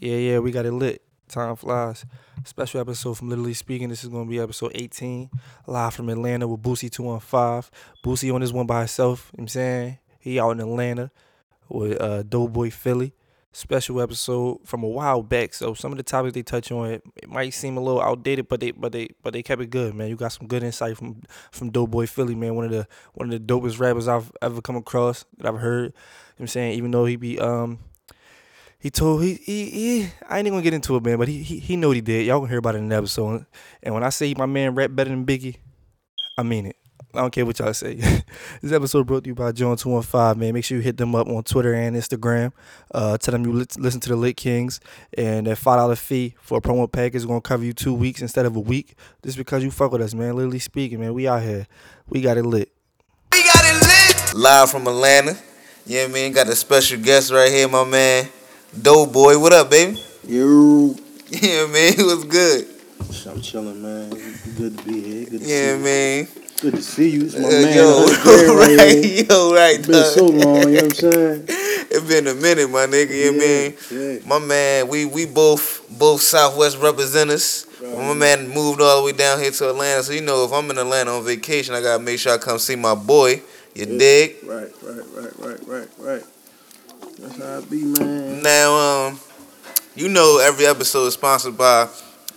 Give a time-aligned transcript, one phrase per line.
[0.00, 1.02] Yeah, yeah, we got it lit.
[1.28, 2.06] Time flies.
[2.44, 3.88] Special episode from Literally Speaking.
[3.88, 5.28] This is going to be episode 18.
[5.66, 7.70] Live from Atlanta with Boosie 215.
[8.04, 9.32] Boosie on this one by himself.
[9.32, 9.98] You know what I'm saying?
[10.20, 11.10] He out in Atlanta
[11.68, 13.12] with uh, Doughboy Philly.
[13.50, 15.52] Special episode from a while back.
[15.52, 18.46] So some of the topics they touch on it, it might seem a little outdated,
[18.46, 20.10] but they but they but they kept it good, man.
[20.10, 22.54] You got some good insight from from Doughboy Philly, man.
[22.54, 25.86] One of the one of the dopest rappers I've ever come across that I've heard.
[25.86, 25.94] You know
[26.36, 26.72] what I'm saying?
[26.74, 27.80] Even though he be um
[28.78, 31.42] he told he, he he I ain't even gonna get into it, man, but he
[31.42, 32.26] he, he know what he did.
[32.26, 33.44] Y'all gonna hear about it in the episode.
[33.82, 35.56] And when I say my man rap better than Biggie,
[36.36, 36.76] I mean it.
[37.14, 37.94] I don't care what y'all say.
[38.62, 40.36] this episode brought to you by John Two One Five.
[40.36, 42.52] Man, make sure you hit them up on Twitter and Instagram.
[42.92, 44.78] Uh, tell them you listen to the Lit Kings,
[45.16, 48.22] and that five dollar fee for a promo pack is gonna cover you two weeks
[48.22, 48.94] instead of a week.
[49.24, 50.36] Just because you fuck with us, man.
[50.36, 51.66] Literally speaking, man, we out here.
[52.08, 52.70] We got it lit.
[53.32, 54.34] We got it lit.
[54.34, 55.36] Live from Atlanta.
[55.86, 58.28] Yeah, I mean, got a special guest right here, my man,
[58.76, 59.38] Doughboy.
[59.38, 59.98] What up, baby?
[60.26, 60.96] You,
[61.30, 62.66] Yeah, man, it was good.
[63.26, 64.10] I'm chilling, man.
[64.56, 65.26] Good to be here.
[65.30, 66.18] Good to Yeah, see man.
[66.34, 66.42] you.
[66.60, 67.24] Good to see you.
[67.24, 67.76] It's my Uh, man.
[67.76, 68.06] yo,
[68.56, 69.78] right right, yo, right.
[69.78, 71.44] It's been so long, you know what I'm saying?
[71.90, 73.10] It's been a minute, my nigga.
[73.10, 73.74] You know I mean?
[73.90, 74.28] Yeah.
[74.28, 77.66] My man, we we both both Southwest representatives.
[77.82, 77.96] Right.
[77.96, 80.70] My man moved all the way down here to Atlanta, so you know if I'm
[80.70, 83.40] in Atlanta on vacation, I gotta make sure I come see my boy.
[83.74, 83.98] You Yeah.
[83.98, 84.36] dig?
[84.44, 86.24] Right, right, right, right, right, right.
[87.18, 88.42] That's how I be, man.
[88.42, 89.20] Now, um,
[89.94, 91.88] you know every episode is sponsored by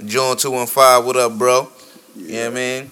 [0.05, 1.05] John Two One Five.
[1.05, 1.69] What up, bro?
[2.15, 2.91] You know what I mean?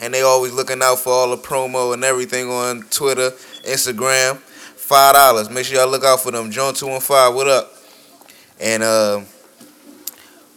[0.00, 3.30] And they always looking out for all the promo and everything on Twitter,
[3.64, 4.36] Instagram.
[4.36, 5.50] Five dollars.
[5.50, 6.50] Make sure y'all look out for them.
[6.50, 7.34] John Two One Five.
[7.34, 7.72] What up?
[8.60, 9.20] And uh,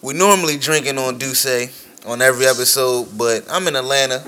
[0.02, 1.72] we normally drinking on D'Ussé
[2.08, 4.20] on every episode, but I'm in Atlanta.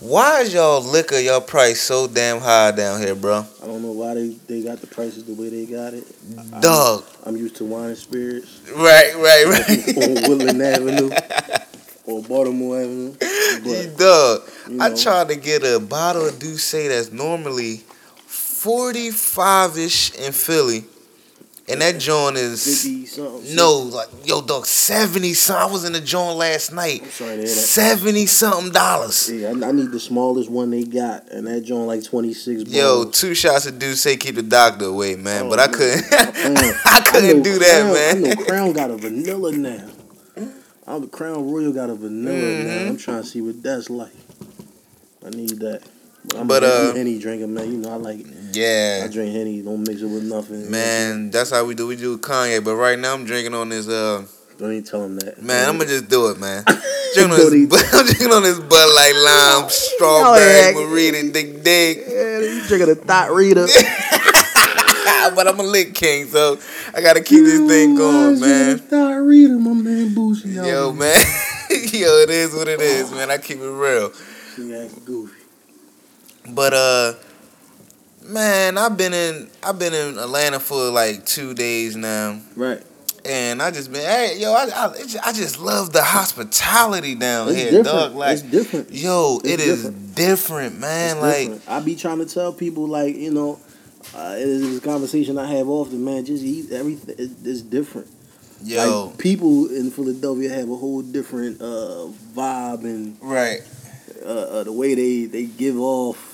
[0.00, 3.44] Why is y'all liquor y'all price so damn high down here, bro?
[3.60, 6.04] I don't know why they, they got the prices the way they got it.
[6.38, 7.04] I- Dog.
[7.24, 9.96] I'm used to wine and spirits Right, right, right.
[10.24, 11.10] on Woodland Avenue
[12.04, 13.14] or Baltimore Avenue.
[13.18, 14.42] But, Dog.
[14.68, 17.82] you I know, tried to get a bottle of D'Ussé that's normally
[18.26, 20.84] 45 ish in Philly.
[21.70, 23.54] And that joint is 50 something.
[23.54, 25.68] no like yo dog 70 something.
[25.68, 27.02] I was in the joint last night.
[27.02, 27.50] I'm sorry to hear that.
[27.50, 29.30] 70 something dollars.
[29.30, 33.04] Yeah, I, I need the smallest one they got, and that joint like 26 Yo,
[33.04, 35.44] two shots of D'Ussé keep the doctor away, man.
[35.46, 38.22] Oh, but I couldn't Man, I couldn't know do Crown, that, I man.
[38.38, 39.88] know Crown got a vanilla now.
[40.86, 42.66] I'm Crown Royal got a vanilla Mm-hmm.
[42.66, 42.88] now.
[42.90, 44.12] I'm trying to see what that's like.
[45.26, 45.82] I need that.
[46.36, 47.70] I'm But, uh, Henny drinker, man.
[47.70, 48.26] You know I like.
[48.52, 49.02] Yeah.
[49.04, 49.62] I drink Henny.
[49.62, 50.70] Don't mix it with nothing.
[50.70, 51.86] Man, that's how we do.
[51.86, 54.24] We do Kanye, but right now I'm drinking on this uh
[54.58, 55.42] Don't even tell him that.
[55.42, 56.64] Man, I'm gonna just do it, man.
[57.14, 61.98] drinking on this, I'm drinking on this Bud Light Lime, strawberry, marita, dig dig.
[62.08, 63.66] Yeah, you drinking a thought reader.
[65.34, 66.58] but I'm a lit king, so
[66.94, 68.78] I gotta keep this thing going, man.
[68.78, 70.54] Thought reader, my man Boosie.
[70.54, 71.14] Yo, man.
[71.70, 73.30] Yo, it is what it is, man.
[73.30, 74.12] I keep it real.
[74.56, 75.37] She acting goofy.
[76.54, 77.14] But uh,
[78.22, 82.40] man, I've been in I've been in Atlanta for like two days now.
[82.56, 82.82] Right.
[83.24, 84.92] And I just been, hey, yo, I, I,
[85.24, 87.84] I just love the hospitality down It's here, different.
[87.86, 88.14] dog.
[88.14, 88.90] Like, it's different.
[88.92, 90.14] yo, It's it is different.
[90.14, 91.16] different, man.
[91.16, 91.62] It's like, different.
[91.68, 93.60] I be trying to tell people like you know,
[94.14, 96.02] uh, it is a conversation I have often.
[96.04, 97.16] Man, just eat everything.
[97.18, 98.06] It, it's different.
[98.62, 103.60] yo, Like people in Philadelphia have a whole different uh, vibe and right.
[104.24, 106.27] uh, uh, the way they, they give off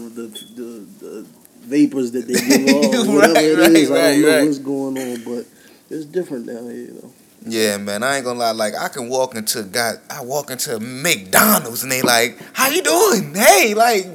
[0.00, 1.26] the the, the, the
[1.60, 3.06] vapors that they give off.
[3.06, 4.44] Right, Whatever it right, I don't know right.
[4.46, 5.46] what's going on, but
[5.90, 6.74] it's different down here.
[6.74, 7.12] You know.
[7.46, 8.52] Yeah, man, I ain't gonna lie.
[8.52, 12.82] Like, I can walk into God, I walk into McDonald's and they like, "How you
[12.82, 13.34] doing?
[13.34, 14.06] Hey, like,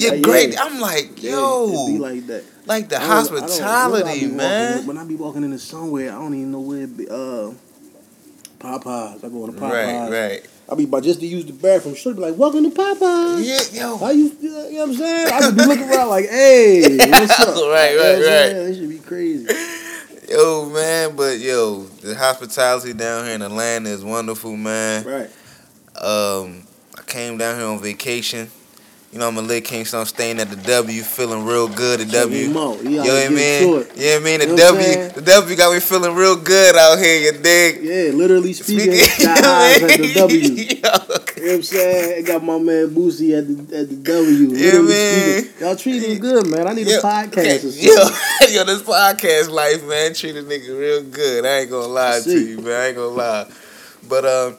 [0.00, 0.62] you're great." yeah.
[0.62, 1.64] I'm like, "Yo,
[1.98, 2.44] like that.
[2.66, 5.42] like the I don't- I don't- when I hospitality, man." in- when I be walking
[5.44, 7.08] into somewhere, I don't even know where it be.
[7.08, 7.52] Uh,
[8.58, 9.24] Popeyes.
[9.24, 10.10] I go to Popeyes.
[10.10, 10.46] Right, right.
[10.70, 11.94] I be by just to use the bathroom.
[11.94, 13.72] Should be like, welcome to Popeyes.
[13.72, 14.36] Yeah, yo, How you?
[14.40, 15.26] You know what I'm saying?
[15.28, 17.48] I just be looking around like, hey, what's up?
[17.48, 18.52] Right, right, right.
[18.52, 19.46] This should be crazy.
[20.28, 21.16] yo, man.
[21.16, 25.04] But yo, the hospitality down here in Atlanta is wonderful, man.
[25.04, 25.30] Right.
[25.96, 26.64] Um,
[26.98, 28.50] I came down here on vacation.
[29.12, 32.02] You know, I'm a lit king, so I'm staying at the W, feeling real good
[32.02, 32.38] at W.
[32.44, 32.76] Check him out.
[32.76, 33.36] He You know what I mean?
[33.38, 33.92] getting to it.
[33.96, 36.98] Yeah, I mean the You know W, the W got me feeling real good out
[36.98, 37.18] here.
[37.32, 37.82] You dig?
[37.84, 40.38] Yeah, literally speaking, Speaking- got eyes at the W.
[40.58, 41.44] You Yo.
[41.46, 42.18] know what I'm saying?
[42.18, 44.48] I got my man Boosie at the at the W.
[44.50, 45.42] Yeah, Literally man.
[45.44, 45.60] speaking.
[45.66, 46.66] Y'all treat him good, man.
[46.68, 47.84] I need Yo, a podcast okay, or something.
[47.84, 51.46] Yo, yo, this podcast life, man, treat a nigga real good.
[51.46, 52.72] I ain't gonna lie to you, man.
[52.78, 53.46] I ain't gonna lie.
[54.06, 54.56] But um,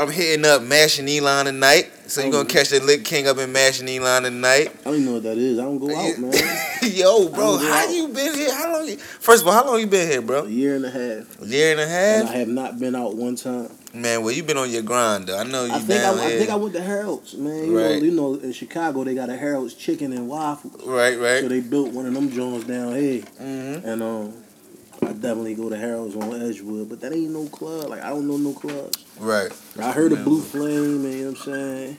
[0.00, 1.90] I'm hitting up Mansion Elan tonight.
[2.06, 4.72] So you're Oh, gonna catch the Lick King up in Mansion Elan tonight.
[4.80, 5.58] I don't even know what that is.
[5.58, 6.32] I don't go out, man.
[6.82, 7.94] Yo, bro, how out.
[7.94, 8.54] you been here?
[8.54, 8.88] How long?
[8.88, 10.44] You, first of all, how long you been here, bro?
[10.44, 12.34] A year and a half, A year and a and half.
[12.34, 13.68] I have not been out one time.
[13.92, 15.38] Man, well, you been on your grind though.
[15.38, 17.64] I know you I think I, I think I went to Harold's, man.
[17.66, 17.98] You, Right.
[17.98, 20.70] know, you know, in Chicago they got a Harold's chicken and waffle.
[20.86, 21.42] right, right.
[21.42, 23.86] So they built one of them joints down here, Mm-hmm.
[23.86, 24.32] and um,
[25.02, 27.88] I definitely go to Harold's on Edgewood, but that ain't no club.
[27.90, 29.04] Like I don't know no clubs.
[29.20, 29.52] Right.
[29.78, 30.24] I heard of Man.
[30.24, 31.12] Blue Flame, man.
[31.12, 31.96] You know what I'm saying?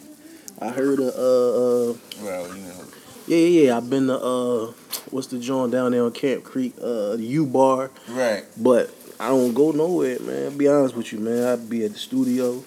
[0.60, 2.84] I heard of uh uh Well, you know.
[3.28, 3.78] yeah yeah yeah.
[3.78, 4.66] I've been to uh
[5.12, 8.44] what's the joint down there on Camp Creek uh the U Bar, Right.
[8.58, 8.90] but
[9.20, 10.58] I don't go nowhere, man.
[10.58, 11.48] Be honest with you, man.
[11.48, 12.64] I'd be at the studio,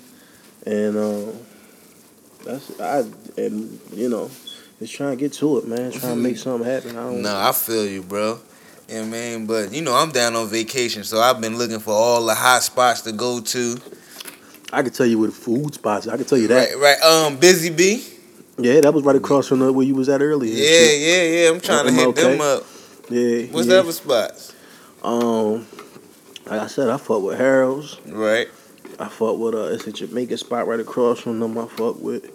[0.64, 1.32] and um
[2.44, 3.04] that's I
[3.36, 4.30] and you know
[4.78, 5.90] just trying to get to it, man.
[5.92, 6.90] Trying to make something happen.
[6.96, 7.22] I don't.
[7.22, 8.38] No, I feel you, bro.
[8.88, 9.46] Yeah, man.
[9.46, 12.62] But you know, I'm down on vacation, so I've been looking for all the hot
[12.62, 13.78] spots to go to.
[14.74, 16.06] I could tell you where the food spots.
[16.08, 16.74] I could tell you that.
[16.74, 17.02] Right, right.
[17.02, 18.04] Um, Busy Bee.
[18.58, 20.52] Yeah, that was right across from the, where you was at earlier.
[20.54, 21.50] Yeah, yeah, yeah.
[21.50, 22.62] I'm trying to Am I hit them up.
[23.10, 23.46] yeah.
[23.52, 23.74] What's yeah.
[23.74, 24.54] the other spots?
[25.02, 25.66] Um,
[26.46, 28.00] like I said, I fuck with Harold's.
[28.06, 28.48] Right.
[28.98, 31.58] I fuck with uh, it's a Jamaican spot right across from them.
[31.58, 32.30] I fuck with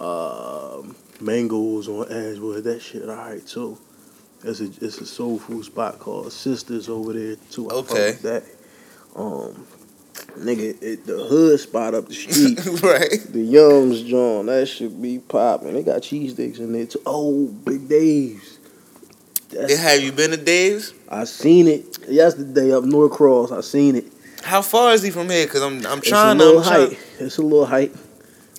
[0.00, 2.62] um, Mangoes on Ashwood.
[2.64, 3.76] That shit alright too.
[4.44, 7.68] It's a it's a soul food spot called Sisters over there too.
[7.68, 8.12] I Okay.
[8.12, 8.44] fuck with that.
[9.20, 9.66] Um,
[10.38, 12.58] nigga, it, the hood spot up the street.
[12.82, 13.20] right.
[13.32, 15.74] The Young's John, that should be popping.
[15.74, 17.00] They got cheesesteaks in there too.
[17.06, 18.58] Oh, Big Dave's.
[19.50, 20.92] That's, Yeah, have you been to Dave's?
[21.08, 23.50] I seen it yesterday up North Cross.
[23.52, 24.04] I seen it.
[24.42, 25.46] How far is he from here?
[25.46, 26.98] Cause I'm I'm trying to little I'm trying, height.
[27.18, 27.92] It's a little height.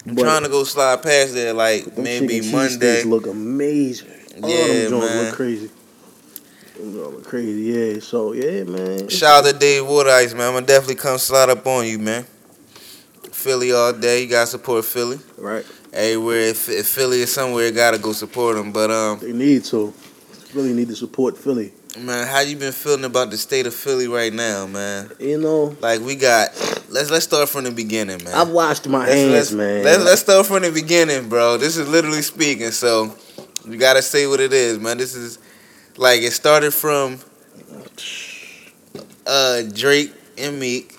[0.08, 3.04] I'm trying to go slide past there like maybe Monday.
[3.04, 4.10] look amazing.
[4.42, 5.26] All Yeah, them joints man.
[5.26, 5.70] look crazy.
[6.80, 7.62] Look crazy.
[7.62, 8.00] Yeah.
[8.00, 9.10] So yeah, man.
[9.10, 10.48] Shout out to Dave Water Ice, man.
[10.48, 12.26] I'm gonna definitely come slide up on you, man.
[13.32, 14.24] Philly all day.
[14.24, 15.20] You gotta support Philly.
[15.38, 15.66] Right.
[15.92, 18.72] Everywhere if, if Philly is somewhere, you gotta go support them.
[18.72, 19.94] But um, They need to.
[20.54, 21.72] Really need to support Philly.
[22.00, 25.12] man, how you been feeling about the state of Philly right now, man?
[25.20, 26.50] You know, Like we got.
[26.90, 28.34] Let's let's start from the beginning, man.
[28.34, 29.84] I've washed my Let's, hands, let's, man.
[29.84, 31.58] Let's let's start from the beginning, bro.
[31.58, 33.16] This is literally speaking, so
[33.68, 34.98] you gotta say what it is, man.
[34.98, 35.38] This is
[36.00, 37.20] like it started from
[39.28, 40.96] uh Drake and Meek,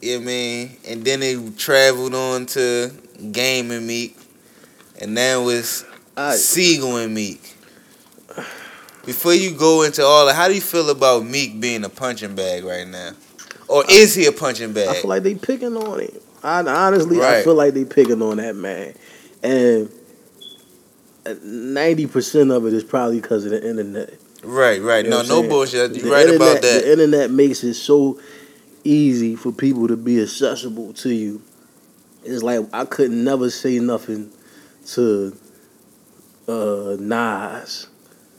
[0.00, 2.90] you know what I mean, and then it traveled on to
[3.32, 4.16] Game and Meek,
[5.00, 5.84] and now it's
[6.16, 7.54] I, Sigel and Meek.
[9.04, 12.34] Before you go into all that, how do you feel about Meek being a punching
[12.34, 13.12] bag right now?
[13.68, 14.88] Or is he a punching bag?
[14.88, 16.10] I feel like they picking on him.
[16.42, 18.94] I, honestly, I feel like they picking on that man,
[19.42, 19.90] and
[21.42, 24.14] ninety percent of it is probably because of the internet.
[24.42, 25.04] Right, right.
[25.04, 25.94] You know no, no bullshit.
[25.96, 26.82] You're right about that.
[26.82, 28.18] The internet makes it so
[28.84, 31.42] easy for people to be accessible to you.
[32.24, 34.30] It's like I could never say nothing
[34.88, 35.36] to
[36.48, 37.86] uh, Nas.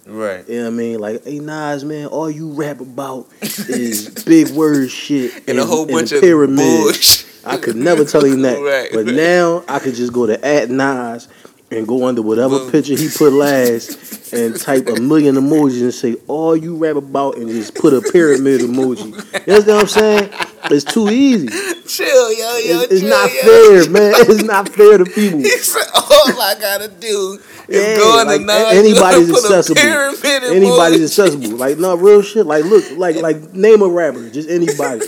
[0.08, 0.48] Right.
[0.50, 1.00] You know what I mean?
[1.00, 5.86] Like, hey Nas, man, all you rap about is big word shit And a whole
[5.86, 6.62] bunch the of pyramids.
[6.64, 7.28] bullshit.
[7.46, 8.60] I could never tell him that.
[8.62, 9.16] Right, but right.
[9.16, 11.28] now I could just go to at Nas
[11.72, 16.16] and go under whatever picture he put last and type a million emojis and say
[16.28, 19.08] all you rap about and just put a pyramid emoji.
[19.48, 20.30] You understand what I'm saying?
[20.66, 21.48] It's too easy.
[21.88, 22.82] Chill, yo, yo.
[22.82, 23.42] It's, it's chill, not yo.
[23.42, 24.14] fair, man.
[24.30, 25.40] It's not fair to people.
[25.40, 29.82] He said, all I gotta do is Yeah, go like, Nas anybody's accessible.
[29.82, 31.04] pyramid Anybody's emoji.
[31.04, 31.58] accessible.
[31.58, 32.46] Like no real shit.
[32.46, 34.30] Like look, like like name a rapper.
[34.30, 35.06] Just anybody.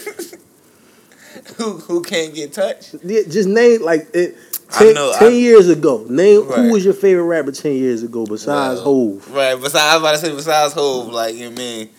[1.57, 2.95] Who who can't get touched?
[3.03, 4.35] Yeah, just name like it.
[4.75, 6.05] I 10, know, 10 I- years ago.
[6.09, 6.59] Name Right.
[6.59, 9.31] who was your favorite rapper ten years ago besides Well, Hove.
[9.33, 9.55] Right.
[9.55, 11.89] Besides, I was about to say besides Hove, like you know I mean.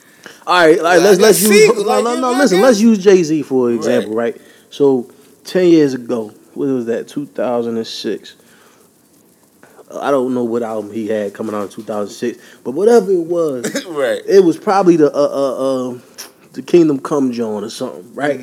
[0.47, 2.33] All right, like, let's let's use no like, no no.
[2.33, 4.35] Listen, let's use Jay Z for example, Right.
[4.35, 4.43] right.
[4.71, 5.09] So
[5.45, 7.09] ten years ago, what was that?
[7.09, 8.35] Two thousand and six.
[9.95, 13.13] I don't know what album he had coming out in two thousand six, but whatever
[13.13, 14.21] it was, right.
[14.27, 15.99] it was probably the uh uh uh
[16.53, 18.41] the Kingdom Come John or something, right?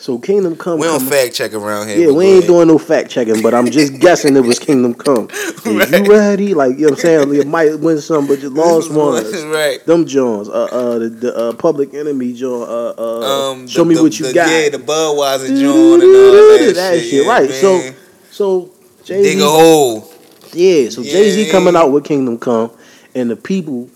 [0.00, 0.78] So Kingdom Come.
[0.78, 1.98] We don't come- fact check around here.
[1.98, 2.46] Yeah, we ain't ahead.
[2.48, 5.26] doing no fact checking, but I'm just guessing it was Kingdom Come.
[5.66, 5.90] Right.
[5.90, 6.54] you ready?
[6.54, 7.34] Like you know what I'm saying?
[7.34, 9.34] You might win some, but you lost ones.
[9.44, 9.84] right.
[9.86, 10.48] Them Jones.
[10.48, 14.02] uh, uh, the, the uh, Public Enemy John, uh, uh, Um, show the- me the-
[14.04, 14.48] what you got.
[14.48, 17.04] Yeah, the Budweiser joint and all that, That shit.
[17.10, 17.50] shit, yeah, right.
[17.50, 17.94] So- man.
[18.30, 18.70] So
[19.04, 20.12] Jay dig a Z, hole.
[20.52, 22.70] yeah, so Yeah, Jay Z coming out with Kingdom Come,
[23.16, 23.90] and the people,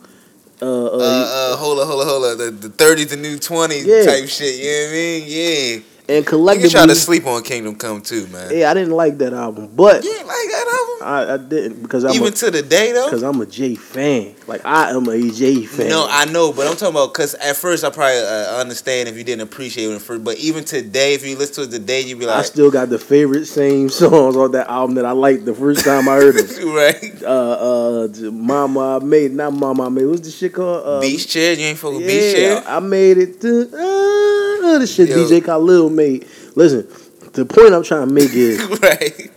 [0.61, 2.39] uh, uh, Uh, uh, hold up, hold up, hold up.
[2.39, 4.05] The, the 30 to new 20 Yeah.
[4.05, 4.57] type shit.
[4.57, 5.25] You know what I mean?
[5.29, 5.79] Yeah.
[6.09, 8.51] And collectively, You try to sleep on Kingdom Come too, man.
[8.55, 10.69] yeah, I didn't like that album, but You ain't like that
[11.03, 12.23] I, I didn't because I'm album?
[12.23, 13.07] a, Even to the day though.
[13.07, 14.35] because I'm a J fan.
[14.47, 15.89] Like I am a J fan.
[15.89, 19.17] No, I know, but I'm talking about because at first I probably uh, understand if
[19.17, 22.19] you didn't appreciate it first, but even today, if you listen to it today, you'd
[22.21, 25.45] be like, I still got the favorite same songs on that album that I liked
[25.45, 26.51] the first time I heard it.
[26.65, 27.23] right?
[27.23, 30.07] Uh, uh, Mama I made, not Mama I made.
[30.07, 30.87] What's the shit called?
[30.87, 32.63] Uh, Beach chair, you ain't fuck with yeah, beach chair.
[32.67, 33.41] I made it.
[33.41, 35.17] To, uh, the shit Yo.
[35.17, 36.27] DJ Khalil made.
[36.55, 36.87] Listen,
[37.33, 39.31] the point I'm trying to make is right.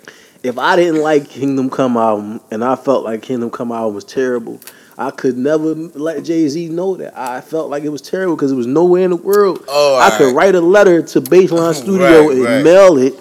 [0.43, 4.03] if I didn't like Kingdom Come album and I felt like Kingdom Come album was
[4.05, 4.59] terrible,
[4.97, 8.51] I could never let Jay Z know that I felt like it was terrible because
[8.51, 9.63] it was nowhere in the world.
[9.67, 10.35] Oh, I could alright.
[10.35, 12.63] write a letter to Baseline Studio Right, and right.
[12.63, 13.13] mail it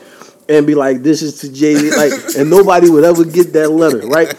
[0.48, 3.70] and be like, "This is to Jay Z," like, and nobody would ever get that
[3.70, 4.32] letter, right?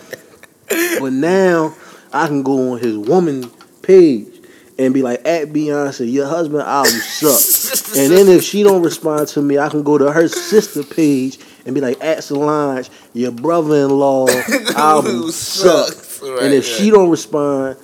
[0.99, 1.75] But now
[2.13, 3.49] I can go on his woman
[3.81, 4.34] page
[4.77, 9.27] and be like, "At Beyonce, your husband album sucks." And then if she don't respond
[9.29, 13.31] to me, I can go to her sister page and be like, at Solange, your
[13.31, 14.27] brother-in-law
[14.75, 16.21] album sucks.
[16.21, 17.77] Right, and if she don't respond,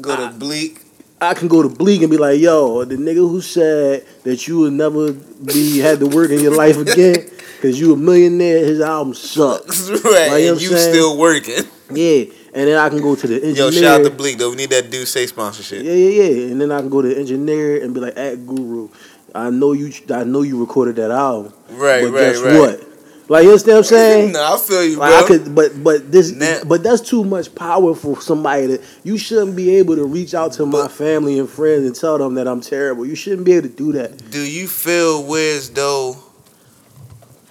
[0.00, 0.82] go to Bleek,
[1.20, 4.60] I can go to Bleek and be like, yo, the nigga who said that you
[4.60, 8.80] would never be had to work in your life again because you a millionaire, his
[8.80, 9.90] album sucks.
[9.90, 10.02] right?
[10.02, 10.94] Like, you know and you saying?
[10.94, 11.64] still working.
[11.92, 12.24] Yeah.
[12.54, 13.64] And then I can go to the engineer.
[13.64, 14.50] Yo, shout out to Bleek though.
[14.50, 15.84] We need that dude say sponsorship.
[15.84, 16.52] Yeah, yeah, yeah.
[16.52, 18.88] And then I can go to the engineer and be like, at Guru,
[19.34, 21.52] I know you I know you recorded that album.
[21.70, 22.58] Right, but right, guess right.
[22.58, 22.84] what?
[23.30, 24.32] Like you understand what I'm saying?
[24.32, 25.04] no, I feel you, bro.
[25.04, 29.18] I could, but but this, Now- but that's too much power for somebody that you
[29.18, 32.48] shouldn't be able to reach out to my family and friends and tell them that
[32.48, 33.04] I'm terrible.
[33.04, 34.30] You shouldn't be able to do that.
[34.30, 36.16] Do you feel Wiz though?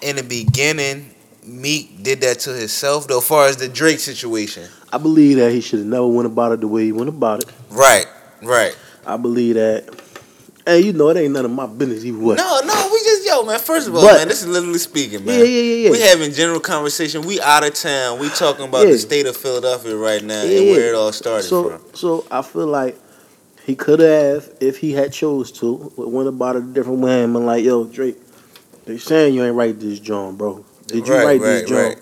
[0.02, 1.14] In the beginning,
[1.44, 3.22] Meek did that to himself though.
[3.22, 6.62] Far as the Drake situation, I believe that he should have never went about it
[6.62, 7.50] the way he went about it.
[7.72, 8.06] right,
[8.42, 8.76] right.
[9.06, 9.86] I believe that.
[10.66, 12.36] And you know, it ain't none of my business either way.
[12.36, 13.58] No, no, we just yo, man.
[13.60, 15.40] First of all, But- man, this is literally speaking, man.
[15.40, 15.92] Yeah, yeah, yeah, yeah.
[15.92, 17.22] We having general conversation.
[17.22, 18.20] We out of town.
[18.20, 18.92] We talking about Yeah.
[18.92, 21.82] the state of Philadelphia right now Yeah, and where it all started so, from.
[21.94, 22.98] so I feel like
[23.66, 27.32] he could have, if he had chose to, went about it a different way and
[27.34, 28.18] been like, "Yo, Drake,
[28.86, 30.66] they saying you ain't write this John, bro.
[30.88, 31.78] Did you Right, write right, this John?
[31.80, 31.98] right.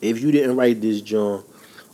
[0.00, 1.44] If you didn't write this John,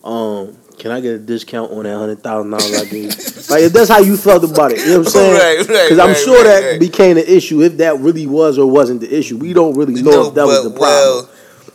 [0.04, 3.08] um, can I get a discount on that hundred thousand dollars I gave?
[3.50, 5.32] like, if that's how you felt about it, you know what I'm saying?
[5.34, 6.80] Right, right, Because I'm right, sure right, that right.
[6.80, 9.36] became an issue if that really was or wasn't the issue.
[9.38, 10.80] We don't really know No, if that was the problem.
[10.80, 11.30] Well,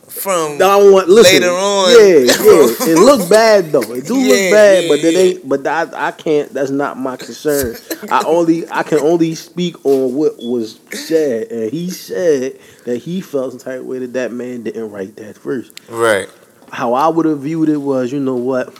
[0.09, 1.41] from I don't want listen.
[1.41, 2.91] later on- Yeah, yeah.
[2.91, 3.93] It looked bad though.
[3.93, 5.19] It do Yeah, look bad, yeah, but yeah.
[5.19, 5.47] ain't.
[5.49, 6.51] But I, I can't.
[6.53, 7.77] That's not my concern.
[8.11, 13.21] I only I can only speak on what was said, and he said that he
[13.21, 15.71] felt some type of way that that man didn't write that first.
[15.89, 16.27] right,
[16.71, 18.73] How I would have viewed it was, you know what?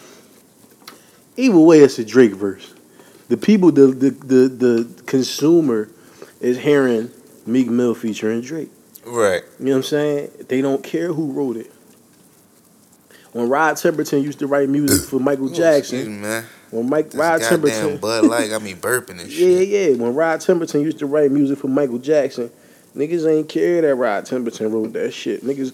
[1.38, 2.74] Either way, it's a Drake verse.
[3.30, 5.90] The people, the the the, the consumer,
[6.42, 7.10] is hearing
[7.46, 8.70] Meek Mill featuring Drake.
[9.06, 9.44] right.
[9.60, 10.32] You know what I'm saying?
[10.48, 11.72] They don't care who wrote it.
[13.32, 16.46] When Rod Temperton used to write music for Michael Excuse Jackson, me, man.
[16.72, 19.68] when Mike This Rod Temperton, Bud Light got me burping and shit.
[19.70, 19.96] yeah, yeah.
[19.98, 22.50] When Rod Temperton used to write music for Michael Jackson,
[22.96, 25.44] niggas ain't care that Rod Temperton wrote that shit.
[25.44, 25.74] Niggas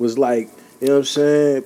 [0.00, 0.50] was like,
[0.82, 1.64] you know what I'm saying?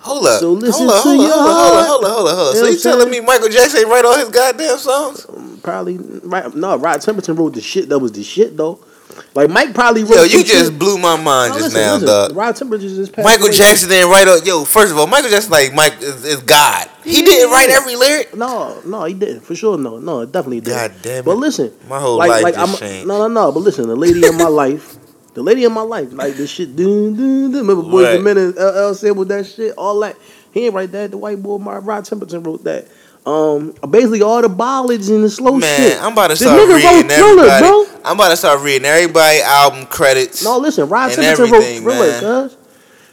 [0.00, 0.40] Hold up.
[0.40, 1.86] So listen hold up, to hold your up, hold up, heart.
[1.86, 2.54] hold up, hold up, hold up.
[2.54, 5.26] You So you telling me Michael Jackson ain't write all his goddamn songs?
[5.62, 6.52] Probably right.
[6.56, 8.80] No, Rod Temperton wrote the shit that was the shit though.
[9.34, 10.16] Like Mike probably wrote.
[10.16, 12.06] Yo, you just shit- blew my mind No, just listen, now, listen.
[12.08, 12.36] dog.
[12.36, 13.54] Rod Temperton just passed Michael away.
[13.54, 14.38] Jackson didn't write all.
[14.40, 16.88] Yo, first of all, Michael Jackson like Mike is, is God.
[17.04, 18.34] He Yeah, didn't write every lyric.
[18.36, 19.40] No, no, he didn't.
[19.42, 20.78] For sure, no, no, definitely didn't.
[20.78, 21.24] God damn it.
[21.26, 23.06] But listen, My whole like, life like just I'm, changed.
[23.06, 23.52] no, no, no.
[23.52, 24.96] But listen, the lady in my life,
[25.34, 26.76] the lady in my life, like this shit.
[26.76, 27.66] Dun, dun, dun.
[27.66, 28.14] Remember, boys Right.
[28.16, 30.16] and men and LL said with that shit, all that.
[30.52, 31.10] He ain't write that.
[31.10, 32.86] The white boy, my Rod Temperton wrote that.
[33.24, 36.02] Um, basically all the ballads and the slow Man, shit.
[36.02, 37.62] I'm about to start nigga reading wrote Thriller, everybody.
[37.66, 38.00] bro.
[38.04, 40.42] I'm about to start reading everybody album credits.
[40.44, 42.20] No, listen, Rod Temperton wrote Thriller, man.
[42.48, 42.56] cuz.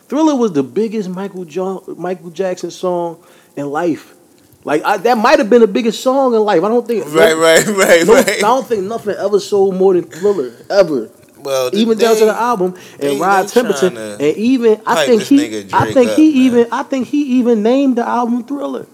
[0.08, 3.24] Thriller was the biggest Michael jo- Michael Jackson song
[3.56, 4.16] in life.
[4.64, 6.64] Like I, that might have been the biggest song in life.
[6.64, 8.28] I don't think Right, right, right, No, right.
[8.30, 11.10] I don't think nothing ever sold more than Thriller ever.
[11.44, 15.22] Well, Even they- down to the album they- and Rod Temperton, and even I think
[15.24, 16.42] he, I think up, he man.
[16.46, 18.86] even, I think he even named the album Thriller.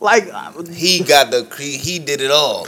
[0.00, 0.24] Like
[0.72, 2.66] He got the he, he did it all.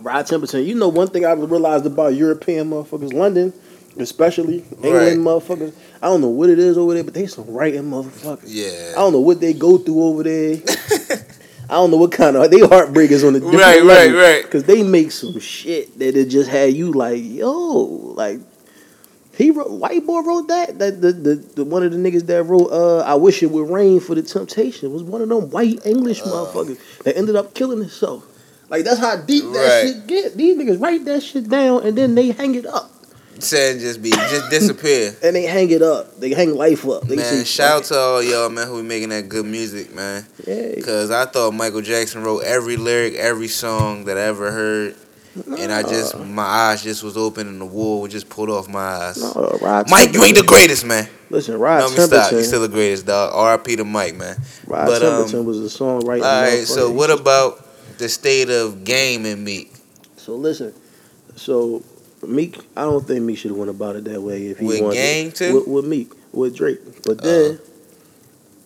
[0.00, 3.52] Rod Temperton, you know one thing I've realized about European motherfuckers, London,
[3.98, 5.16] especially England Right.
[5.16, 5.72] motherfuckers.
[6.02, 8.44] I don't know what it is over there, but they some writing motherfuckers.
[8.46, 8.92] Yeah.
[8.94, 10.56] I don't know what they go through over there.
[11.68, 14.42] I don't know what kind of they heartbreakers on the different Right, right, right.
[14.44, 17.52] Because they make some shit that it just had you like, yo,
[18.16, 18.38] like
[19.36, 20.78] he wrote white boy wrote that.
[20.78, 23.68] That the, the, the one of the niggas that wrote uh I wish it would
[23.68, 26.26] rain for the temptation was one of them white English Uh.
[26.26, 28.24] motherfuckers that ended up killing himself.
[28.68, 29.92] Like that's how deep that Right.
[29.94, 30.36] shit get.
[30.36, 32.90] These niggas write that shit down and then they hang it up.
[33.38, 35.14] Saying just be just disappear.
[35.22, 36.18] And they hang it up.
[36.18, 37.02] They hang life up.
[37.02, 40.26] They man, shout out to all y'all man who be making that good music, man.
[40.46, 40.80] Yeah.
[40.82, 44.96] Cause I thought Michael Jackson wrote every lyric, every song that I ever heard.
[45.58, 48.80] And I just my eyes just was open and the wool just pulled off my
[48.80, 49.20] eyes.
[49.20, 51.08] No, Mike, you ain't the greatest, man.
[51.28, 52.10] Listen, Rod No, stop.
[52.10, 52.38] Temperton.
[52.38, 53.32] You still the greatest, dog.
[53.34, 53.76] R.I.P.
[53.76, 54.36] to Mike, man.
[54.66, 56.22] Rod but, um, Temperton was the songwriter.
[56.22, 57.66] All right, so what about
[57.98, 59.74] the state of game and Meek?
[60.16, 60.72] So listen,
[61.34, 61.82] so
[62.22, 64.80] Meek, I don't think Meek should have went about it that way if he With
[64.80, 65.54] wanted Game, too?
[65.54, 67.64] With, with Meek, with Drake, but then, uh-huh.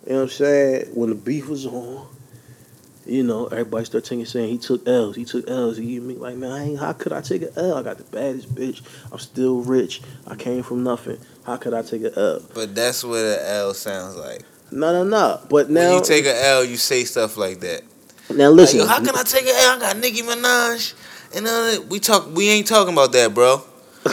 [0.07, 0.87] you know what I'm saying?
[0.95, 2.07] When the beef was on,
[3.07, 5.77] you know, everybody started taking saying he took L's, he took L's.
[5.77, 7.75] He and Meek like, man, I ain't, how could I take an L?
[7.75, 8.83] I got the baddest bitch.
[9.11, 10.01] I'm still rich.
[10.27, 11.19] I came from nothing.
[11.45, 12.41] How could I take an L?
[12.55, 14.43] But that's what an L sounds like.
[14.71, 15.41] No, no, no.
[15.49, 17.83] But when now, you take an L, you say stuff like that.
[18.31, 18.81] now Like, listen.
[18.81, 19.77] yo, how can I take an L?
[19.77, 20.95] I got Nicki Minaj,
[21.35, 22.29] and uh, we talk.
[22.35, 23.63] We ain't talking about that, bro.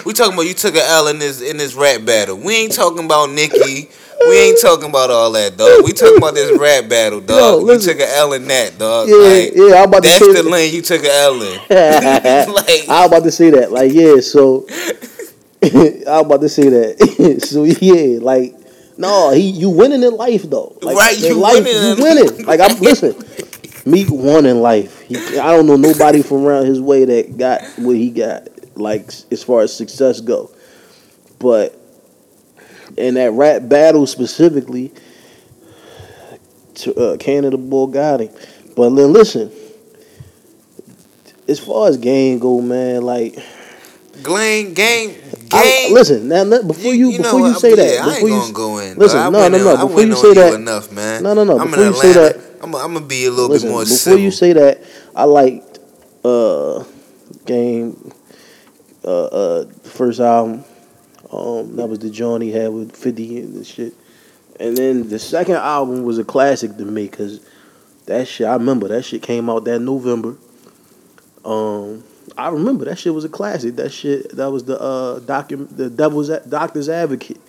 [0.06, 2.38] We talking about you took an L in this in this rap battle.
[2.38, 3.90] We ain't talking about Nicki.
[4.28, 5.86] We ain't talking about all that, dog.
[5.86, 7.62] We talking about this rap battle, dog.
[7.62, 9.08] Yo, you took an L in that, dog.
[9.08, 10.50] yeah, like, yeah, I'm about to that's say the that.
[10.50, 11.60] lane you took an L in.
[12.54, 13.72] like, I was about to say that.
[13.72, 14.68] Like, yeah, so
[15.64, 17.42] I'm about to say that.
[17.48, 18.56] so yeah, like,
[18.98, 20.78] no, he you winning in life though.
[20.82, 22.46] Like, Right, you life, winning you in winning.
[22.46, 23.16] Like I'm listen.
[23.88, 25.01] Meek won in life.
[25.01, 28.50] He, I don't know nobody from around his way that got what he got.
[28.77, 30.51] Like as far as success go,
[31.39, 31.75] but
[32.96, 34.91] in that rap battle specifically,
[36.75, 38.29] to, uh, Canada Boy got him.
[38.75, 39.51] But then listen,
[41.48, 43.39] as far as game go, man, like
[44.24, 45.16] Glenn, game,
[45.52, 45.94] I, game.
[45.94, 46.44] listen now.
[46.62, 47.60] Before you, know before you what?
[47.62, 48.98] say Yeah, that, I ain't before you gonna go in.
[48.98, 49.32] listen.
[49.32, 51.24] No, no, no, before you say that- enough, man.
[51.24, 53.70] No, no, no, I'm before you say that- I'm, I'm gonna be a little listen,
[53.70, 54.20] bit more before civil.
[54.20, 54.82] you say that,
[55.16, 55.80] I liked
[56.26, 56.84] uh
[57.46, 58.12] game
[59.06, 60.64] uh uh first album.
[61.32, 63.94] Um, that was the John he had with Fifty and shit.
[64.60, 67.42] And then the second album was a classic to me because
[68.08, 70.36] that shit I remember that shit came out that November.
[71.46, 72.04] Um,
[72.38, 73.76] I remember that shit was a classic.
[73.76, 77.40] That shit that was the uh docu- the Devil's A- Doctor's Advocate.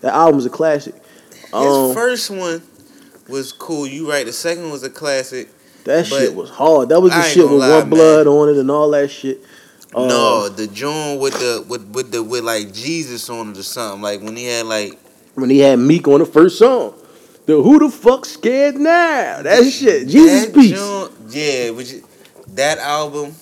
[0.00, 0.94] That album was a classic.
[0.94, 2.62] His Um, first one
[3.28, 3.86] was cool.
[3.86, 4.24] You right.
[4.26, 5.48] The second one was a classic.
[5.84, 6.90] That shit was hard.
[6.90, 9.40] That was the shit with lie, one blood on it and all that shit.
[9.94, 13.62] Uh, no, the joint with the with with the with like Jesus on it or
[13.62, 14.02] something.
[14.02, 14.98] Like when he had like
[15.34, 16.94] when he had Meek on the first song,
[17.46, 19.40] the Who the fuck scared now?
[19.42, 20.72] That shit, Jesus that peace.
[20.78, 21.94] joint- yeah, which
[22.54, 23.34] that album.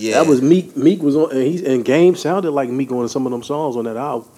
[0.00, 0.76] Yeah, That was Meek.
[0.76, 3.76] Meek was on, and he and Game sounded like Meek on some of them songs
[3.76, 4.28] on that album.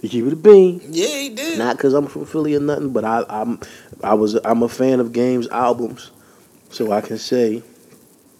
[0.00, 1.58] To keep it a bean, yeah, he did.
[1.58, 3.58] not because I'm from Philly or nothing, but I, I'm
[4.04, 6.12] I was I'm a fan of Game's albums,
[6.70, 7.64] so I can say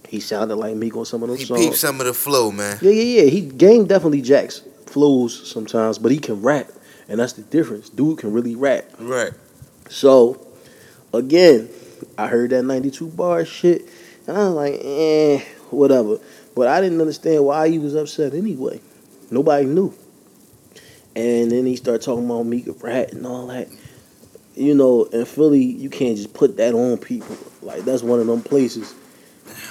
[0.09, 1.61] he sounded like Meek on some of those he songs.
[1.61, 2.79] peeped some of the flow, man.
[2.81, 3.29] Yeah, yeah, yeah.
[3.31, 6.69] He Game definitely jacks flows sometimes, but he can rap,
[7.09, 7.89] and that's the difference.
[7.91, 8.85] Dude can really rap.
[9.01, 9.33] Right.
[9.89, 10.47] So,
[11.13, 11.69] again,
[12.17, 13.83] I heard that 92 bar shit,
[14.29, 16.19] and I was like, eh, whatever.
[16.59, 18.81] But I didn't understand why he was upset anyway.
[19.31, 19.95] Nobody knew.
[21.15, 23.69] And then he started talking about Meek Rat and all that.
[24.57, 27.37] You know, in Philly, you can't just put that on people.
[27.63, 28.93] Like, that's one of them places.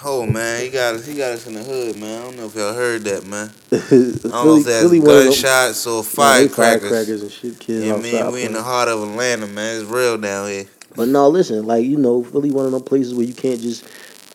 [0.05, 1.05] Oh man, he got us.
[1.05, 2.21] He got us in the hood, man.
[2.21, 3.51] I don't know if y'all heard that, man.
[3.71, 6.03] I don't know if that's one of them- gunshots or No, they
[6.47, 6.81] firecrackers.
[6.89, 9.81] firecrackers and shit, kids Yeah, outside mean, we in the heart of Atlanta, man.
[9.81, 10.65] It's real down here.
[10.95, 13.85] But no, listen, like you know, Philly one of them places where you can't just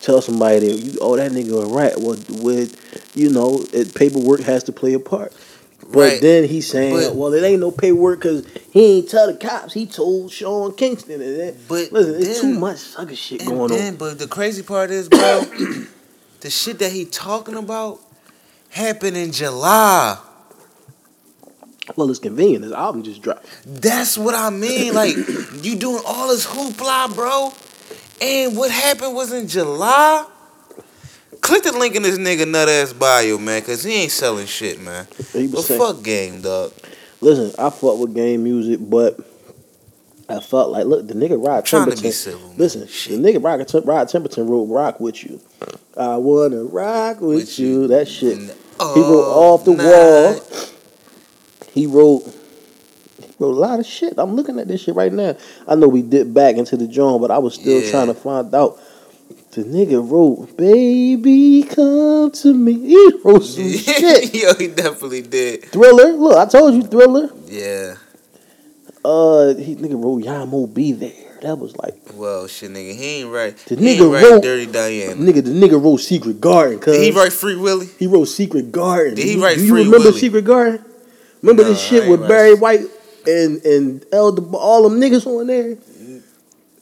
[0.03, 1.93] tell somebody that you oh that nigga a rat.
[1.99, 5.33] Well, with you know, it, paperwork has to play a part.
[5.91, 6.21] But Right.
[6.21, 9.73] then he's saying, But- well, it ain't no paperwork because he ain't tell the cops.
[9.73, 11.21] He told Sean Kingston.
[11.21, 11.67] And that.
[11.67, 13.97] But listen, it's too much sucker shit going then, on.
[13.97, 15.41] but the crazy part is, bro,
[16.39, 17.99] the shit that he talking about
[18.69, 20.17] happened in July.
[21.97, 22.63] Well, it's convenient.
[22.63, 23.45] His album just dropped.
[23.65, 24.93] That's what I mean.
[24.93, 25.15] Like,
[25.61, 27.53] you doing all this hoopla, bro.
[28.23, 30.25] And what happened was in July.
[31.41, 34.79] Click the link in this nigga nut ass bio, man, cause he ain't selling shit,
[34.79, 35.05] man.
[35.33, 36.71] But saying, fuck game, dog.
[37.19, 39.19] listen, I fuck with game music, but
[40.29, 41.65] I felt like, look, the nigga Rod
[42.01, 42.47] be civil.
[42.47, 42.57] man.
[42.57, 43.21] Listen, shit.
[43.21, 45.41] the nigga Rock, Rod Temperton wrote "Rock with You."
[45.97, 47.67] I wanna rock with, With you.
[47.81, 47.87] you.
[47.87, 48.37] That shit.
[48.37, 49.85] He wrote oh, off the night.
[49.85, 50.69] wall.
[51.73, 52.33] He wrote.
[53.37, 54.13] He wrote a lot of shit.
[54.17, 55.35] I'm looking at this shit right now.
[55.67, 57.91] I know we dipped back into the joint, but I was still Yeah.
[57.91, 58.79] trying to find out.
[59.51, 64.33] The nigga wrote, "Baby, come to me." He wrote some shit.
[64.41, 65.65] Yo, he definitely did.
[65.65, 66.13] Thriller.
[66.13, 67.29] Look, I told you, Thriller.
[67.47, 67.95] Yeah.
[69.05, 71.11] Uh, he nigga wrote Yah Mo B There.
[71.41, 73.55] that was like Well, shit, nigga, he ain't right.
[73.67, 75.15] The he nigga wrote- Dirty Diana.
[75.15, 75.43] nigga.
[75.43, 76.79] The nigga wrote Secret Garden.
[76.79, 77.89] Cause Did he write Free Willy?
[77.99, 79.15] He wrote Secret Garden.
[79.15, 80.19] Did he You- write Do you Free remember Willy?
[80.19, 80.85] Secret Garden?
[81.41, 82.85] Remember Nah, this shit with Barry White
[83.27, 85.77] and and Elder, all them niggas on there.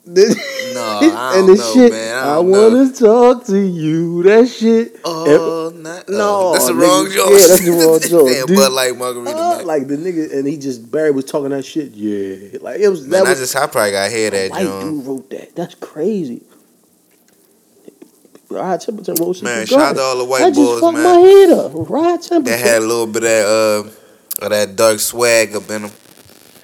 [0.04, 1.92] No, I and don't the know, shit.
[1.92, 2.16] man.
[2.18, 4.24] I I, wanna talk to you.
[4.24, 5.00] That shit.
[5.06, 7.30] Oh, not, No, oh, that's the nigga, wrong joke.
[7.30, 8.56] yeah, that's the wrong joke, dude.
[8.58, 9.32] Bud Light Margarita.
[9.38, 11.92] Uh, like the nigga, and he just Barry was talking that shit.
[11.92, 13.02] Yeah, like it was.
[13.02, 14.82] Man, that I was just, I probably got to hear that, white John.
[14.98, 15.56] dude wrote that.
[15.56, 16.42] That's crazy.
[18.50, 21.04] Rod Templeton wrote Secret Man, shout out to all the white just boys, man.
[21.04, 21.72] my head up.
[21.76, 22.44] Rod Templeton.
[22.46, 23.46] That had a little bit of that,
[24.42, 25.92] uh, of that dark swag up in them.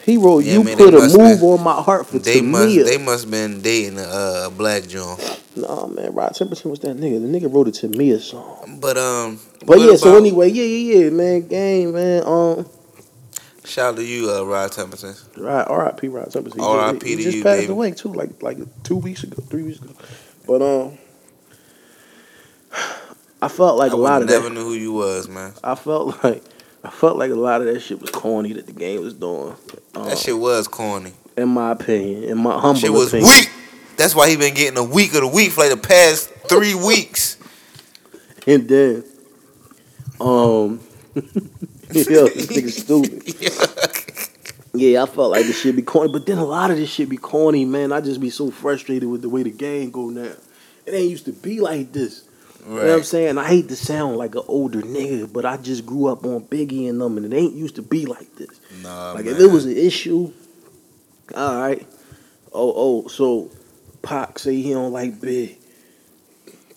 [0.08, 2.70] He wrote, Yeah, "You man, put a move been- on my heart for They must,
[2.76, 5.20] Tamia." they must been dating a uh, black John.
[5.56, 7.20] Nah, man, Rod Templeton was that nigga.
[7.22, 8.80] The nigga wrote a Tamia song.
[8.82, 12.24] But um, But yeah, so anyway, yeah, yeah, yeah, man, game, man.
[12.26, 12.66] Um,
[13.66, 15.14] shout out to you, uh, Rod Templeton.
[15.38, 16.08] right, R.I.P.
[16.08, 16.60] Rod Templeton.
[16.62, 17.00] He R.I.P.
[17.00, 17.72] just- He just passed baby.
[17.74, 19.94] away too, like like two weeks ago, three weeks ago.
[20.48, 20.98] But um,
[23.42, 24.56] I felt like I a lot of never that.
[24.56, 25.54] knew who you was, man.
[25.64, 26.44] I felt like
[26.88, 29.54] I felt like a lot of that shit was corny that the game was doing.
[29.94, 31.12] Um, That shit was corny.
[31.36, 33.30] in my opinion, in my humble Shit was opinion.
[33.30, 33.50] weak.
[33.98, 36.74] That's why he been getting a week of the week for like the past three
[36.88, 37.38] weeks.
[38.48, 39.04] And then,
[40.22, 40.80] um,
[41.16, 42.70] yo, this nigga
[43.52, 44.32] stupid.
[44.74, 47.10] Yeah, I felt like this shit be corny, but then a lot of this shit
[47.10, 47.92] be corny, man.
[47.92, 50.32] I just be so frustrated with the way the game go now.
[50.86, 52.24] It ain't used to be like this.
[52.66, 53.38] You know what I'm saying?
[53.38, 56.90] I hate to sound like an older nigga, but I just grew up on Biggie
[56.90, 58.50] and them, and it ain't used to be like this.
[58.84, 59.36] Nah, Like man.
[59.36, 60.32] if it was an issue,
[61.36, 61.86] all right.
[62.54, 63.52] Oh, oh, so
[64.02, 65.58] Pac say he don't like Big.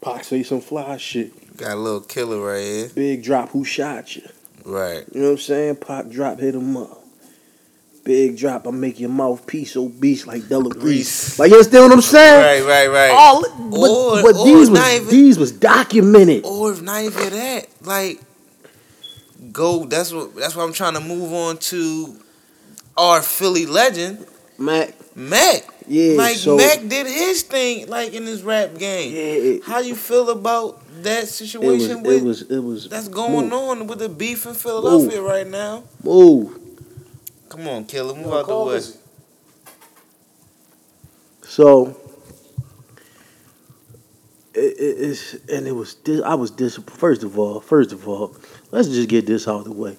[0.01, 1.57] Pac say some fly shit.
[1.57, 2.89] got a little killer right here.
[2.95, 4.23] Big drop, who shot you?
[4.65, 5.05] Right.
[5.13, 5.77] You know what I'm saying?
[5.77, 7.00] Pac drop, hit him up.
[8.11, 11.39] Big drop, I make your mouthpiece obese oh, like Della Reese.
[11.39, 12.67] Like you understand what I'm saying?
[12.67, 13.11] Right, right, right.
[13.13, 16.45] All, but, Or- but or these was even- these was documented.
[16.45, 18.21] Or if not even that, like
[19.53, 19.85] go.
[19.85, 20.35] That's what.
[20.35, 22.17] That's what I'm trying to move on to.
[22.97, 24.27] Our Philly legend,
[24.59, 25.63] Mac, Mac.
[25.87, 26.15] yeah.
[26.15, 29.15] like so Mac did his thing, like in his rap game.
[29.15, 33.09] yeah, it, How you feel about that it was situation it was it was that's
[33.09, 35.85] going move, on with the beef in Philadelphia right now?
[36.03, 36.60] Move.
[37.51, 38.81] Come on, killer, move out the way.
[41.43, 41.97] So
[44.55, 46.77] it, it, it's and it was dis, I was dis.
[46.77, 48.37] First of all, first of all,
[48.71, 49.99] let's just get this out of the way.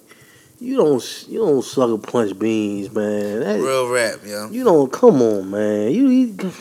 [0.60, 3.40] You don't you don't sucker punch beans, man.
[3.40, 4.48] That, Real rap, yo.
[4.48, 5.90] you don't come on, man.
[5.90, 6.52] You, you Come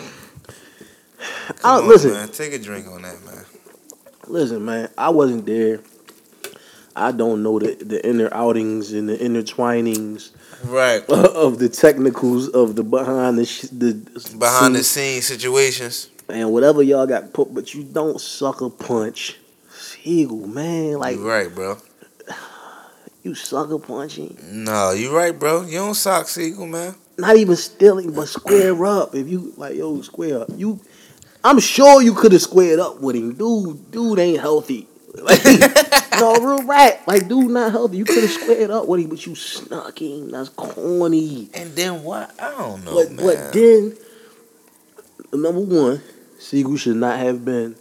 [1.64, 2.28] I, on, listen, man.
[2.30, 3.46] Take a drink on that, man.
[4.28, 4.90] listen, man.
[4.98, 5.80] I wasn't there.
[6.96, 10.32] I don't know the the inner outings and the intertwinings
[10.64, 11.04] Right.
[11.10, 13.94] of the technicals of the behind the sh- the
[14.38, 16.10] Behind the scenes scenes situations.
[16.30, 19.38] and whatever y'all got put, but you don't sucker punch
[19.74, 20.94] Sigel, man.
[21.00, 21.78] Like you right, bro.
[23.24, 25.64] you sucker punching, No, you right, bro.
[25.64, 26.96] You don't sock Sigel, man.
[27.18, 29.16] not even stealing, but square up.
[29.16, 30.50] If you like, yo, square up.
[30.56, 30.80] You,
[31.44, 33.92] I'm sure you could have squared up with him, dude.
[33.92, 34.88] Dude ain't healthy.
[35.14, 35.42] Like,
[36.20, 37.08] no real rap.
[37.08, 37.98] Like, dude, not healthy.
[37.98, 40.30] You could have squared up with him, but you snuck him.
[40.30, 41.50] That's corny.
[41.54, 42.34] And then what?
[42.42, 43.26] I don't know, but man.
[43.26, 43.98] but then
[45.34, 46.02] number one,
[46.40, 47.76] Sigel should not have been.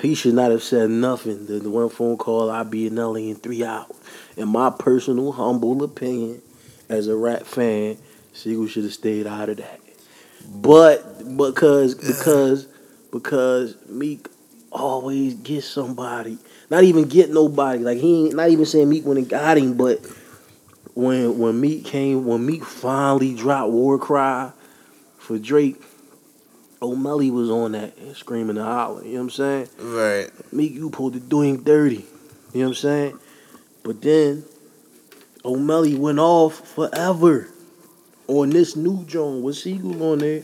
[0.00, 1.46] He should not have said nothing.
[1.46, 3.92] The, the one phone call, I'll be in LA in three hours.
[4.36, 6.40] In my personal, humble opinion,
[6.88, 7.98] as a rap fan,
[8.32, 9.80] Sigel should have stayed out of that.
[10.48, 12.66] But because because
[13.12, 14.28] because Meek
[14.70, 16.38] always gets somebody,
[16.72, 17.80] not even get nobody.
[17.84, 20.00] Like he ain't not even saying Meek when it got him, but
[20.94, 24.50] when when Meek came, when Meek finally dropped War Cry
[25.18, 25.80] for Drake,
[26.80, 29.06] Omelly was on that screaming and hollering.
[29.06, 29.68] You know what I'm saying?
[29.80, 30.52] right.
[30.52, 32.06] Meek, you pulled the doing dirty.
[32.54, 33.18] You know what I'm saying?
[33.82, 34.44] But then
[35.44, 37.48] Omelly went off forever
[38.28, 40.42] on this new joint with Sigel on there.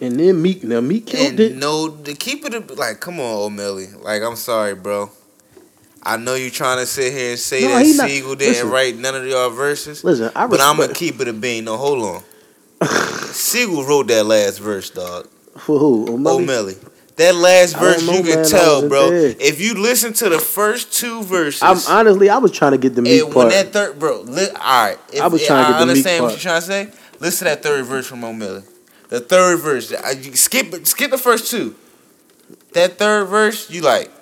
[0.00, 1.56] And then Meek, now Meek killed And it.
[1.56, 4.00] no, to keep it like, come on, Omelly.
[4.02, 5.10] Like, I'm sorry, bro.
[6.02, 8.70] I know you trying to sit here and say No, that Sigel didn't listen.
[8.70, 11.64] write none of y'all verses, Listen, I but I'm gonna keep it a bean.
[11.64, 12.22] No, hold on.
[13.32, 15.26] Sigel wrote that last verse, dog.
[15.56, 16.06] for who?
[16.06, 16.46] Omelly.
[16.46, 16.88] Omelly.
[17.16, 18.44] That last verse, know, you can man.
[18.48, 19.10] Tell, bro.
[19.10, 19.34] there.
[19.40, 22.94] If you listen to the first two verses, I'm honestly, I was trying to get
[22.94, 24.54] the Meek and when that third, bro, li- all
[24.86, 24.98] right.
[25.12, 26.44] If, I was trying to get I the Meek understand what part.
[26.44, 27.00] you're trying to say.
[27.18, 28.62] Listen to that third verse from Omelly.
[29.08, 31.74] The third verse, I, you skip skip the first two.
[32.74, 34.12] That third verse, you like,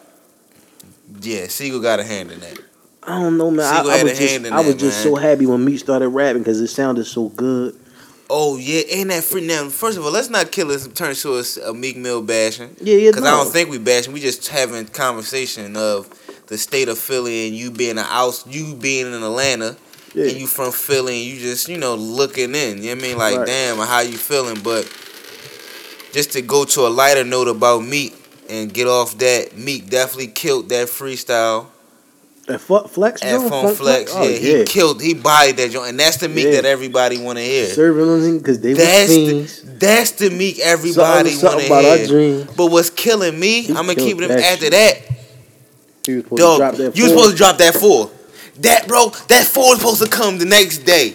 [1.21, 2.59] yeah, Sigel got a hand in that.
[3.03, 3.67] I don't know, man.
[3.67, 5.15] I, Sigel I had was a just, hand in I was that, just man.
[5.15, 7.77] so happy when Meek started rapping because it sounded so good.
[8.29, 9.69] Oh yeah, ain't that free now?
[9.69, 12.75] First of all, let's not kill us turn to a, a Meek Mill bashing.
[12.81, 13.11] Yeah, yeah.
[13.11, 13.29] Because no.
[13.29, 14.13] I don't think we bashing.
[14.13, 16.09] We just having conversation of
[16.49, 19.77] the state of Philly and you being a out, you being in Atlanta,
[20.13, 20.25] Yeah.
[20.25, 22.79] and you from Philly, and you just you know looking in.
[22.83, 23.19] You know what I mean?
[23.19, 23.47] Like, Right.
[23.47, 24.61] damn, how you feeling?
[24.61, 24.85] But
[26.13, 28.13] just to go to a lighter note about Meek
[28.51, 31.67] and get off that, Meek definitely killed that freestyle
[32.49, 33.49] At Fu- Flex, at Joe?
[33.49, 34.13] Funk Funk Flex.
[34.15, 36.53] Oh, yeah, he killed, he bodied that joint, and that's the Meek Yeah.
[36.53, 37.67] that everybody want to hear.
[37.67, 42.47] Serving them because they were That's the, that's the Meek everybody want to hear.
[42.57, 44.73] But what's killing me, He I'm gonna keep that after shit.
[44.73, 45.03] that.
[46.07, 48.11] He was supposed to Dog, you was supposed to drop that four.
[48.61, 51.15] That bro, that four was supposed to come the next day.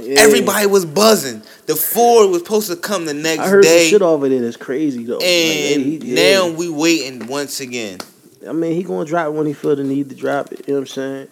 [0.00, 0.20] Yeah.
[0.20, 1.42] Everybody was buzzing.
[1.66, 3.88] The four was supposed to come the next I heard day.
[3.88, 5.14] shit off of it that's crazy though.
[5.16, 6.38] Like, and he- yeah.
[6.40, 7.98] now we waiting once again.
[8.46, 10.68] I mean, he gonna drop when he feel the need to drop it.
[10.68, 11.28] You know what I'm saying?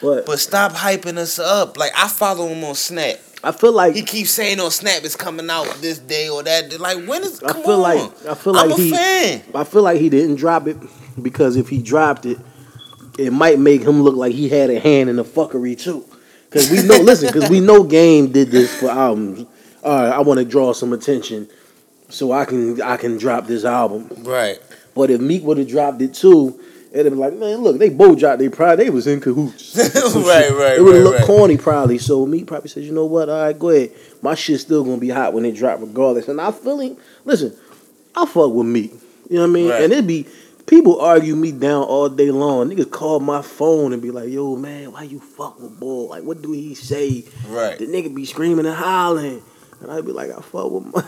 [0.00, 1.76] But, But stop hyping us up.
[1.78, 3.16] Like I follow him on Snap.
[3.42, 6.70] I feel like He keeps saying on Snap it's coming out this day or that.
[6.70, 6.78] day.
[6.78, 7.42] Like when is?
[7.42, 7.80] I Come feel on.
[7.82, 9.42] like I feel like I'm he fan.
[9.54, 10.78] I feel like he didn't drop it
[11.22, 12.38] because if he dropped it,
[13.18, 16.06] it might make him look like he had a hand in the fuckery too.
[16.50, 19.46] Cause we know, listen, cause we know Game did this for albums.
[19.84, 21.48] All right, I want to draw some attention,
[22.08, 24.08] so I can I can drop this album.
[24.24, 24.58] Right.
[24.94, 26.58] But if Meek would have dropped it too,
[26.92, 28.38] it'd have been like, man, look, they both dropped.
[28.38, 29.64] They probably they was in cahoots.
[29.64, 31.26] Some Right, right, It would have right, looked right.
[31.26, 31.98] corny probably.
[31.98, 33.28] So Meek probably said, you know what?
[33.28, 33.90] All right, go ahead.
[34.22, 36.28] My shit's still gonna be hot when it drop, regardless.
[36.28, 36.96] And I feel him.
[37.24, 37.54] Listen,
[38.16, 38.92] I fuck with Meek.
[39.28, 39.68] You know what I mean?
[39.70, 39.82] Right.
[39.82, 40.26] And it'd be
[40.66, 42.70] people argue me down all day long.
[42.70, 46.08] Niggas call my phone and be like, yo, man, why you fuck with Bull?
[46.10, 47.24] Like, what do he say?
[47.48, 47.78] Right.
[47.78, 49.42] The nigga be screaming and hollering.
[49.84, 51.02] And I'd be like, I fuck with my,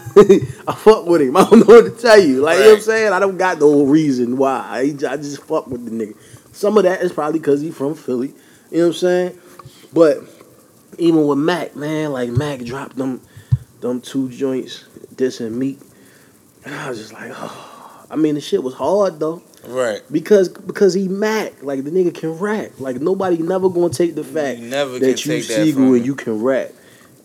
[0.68, 1.34] I fuck with him.
[1.34, 2.42] I don't know what to tell you.
[2.42, 3.12] Like, you know what I'm saying?
[3.14, 4.58] I don't got no reason why.
[4.60, 6.14] I, I just fuck with the nigga.
[6.52, 8.34] Some of that is probably because he from Philly.
[8.70, 9.38] You know what I'm saying?
[9.94, 10.18] But
[10.98, 13.22] even with Mac, man, like Mac dropped them
[13.80, 14.84] them two joints,
[15.16, 15.78] this and Meek.
[16.64, 18.06] And I was just like, oh.
[18.10, 19.42] I mean, the shit was hard though.
[19.64, 20.00] Right.
[20.12, 22.72] Because because he Mac, like the nigga can rap.
[22.78, 26.70] Like nobody never gonna take the fact You that you Sigel and you can rap.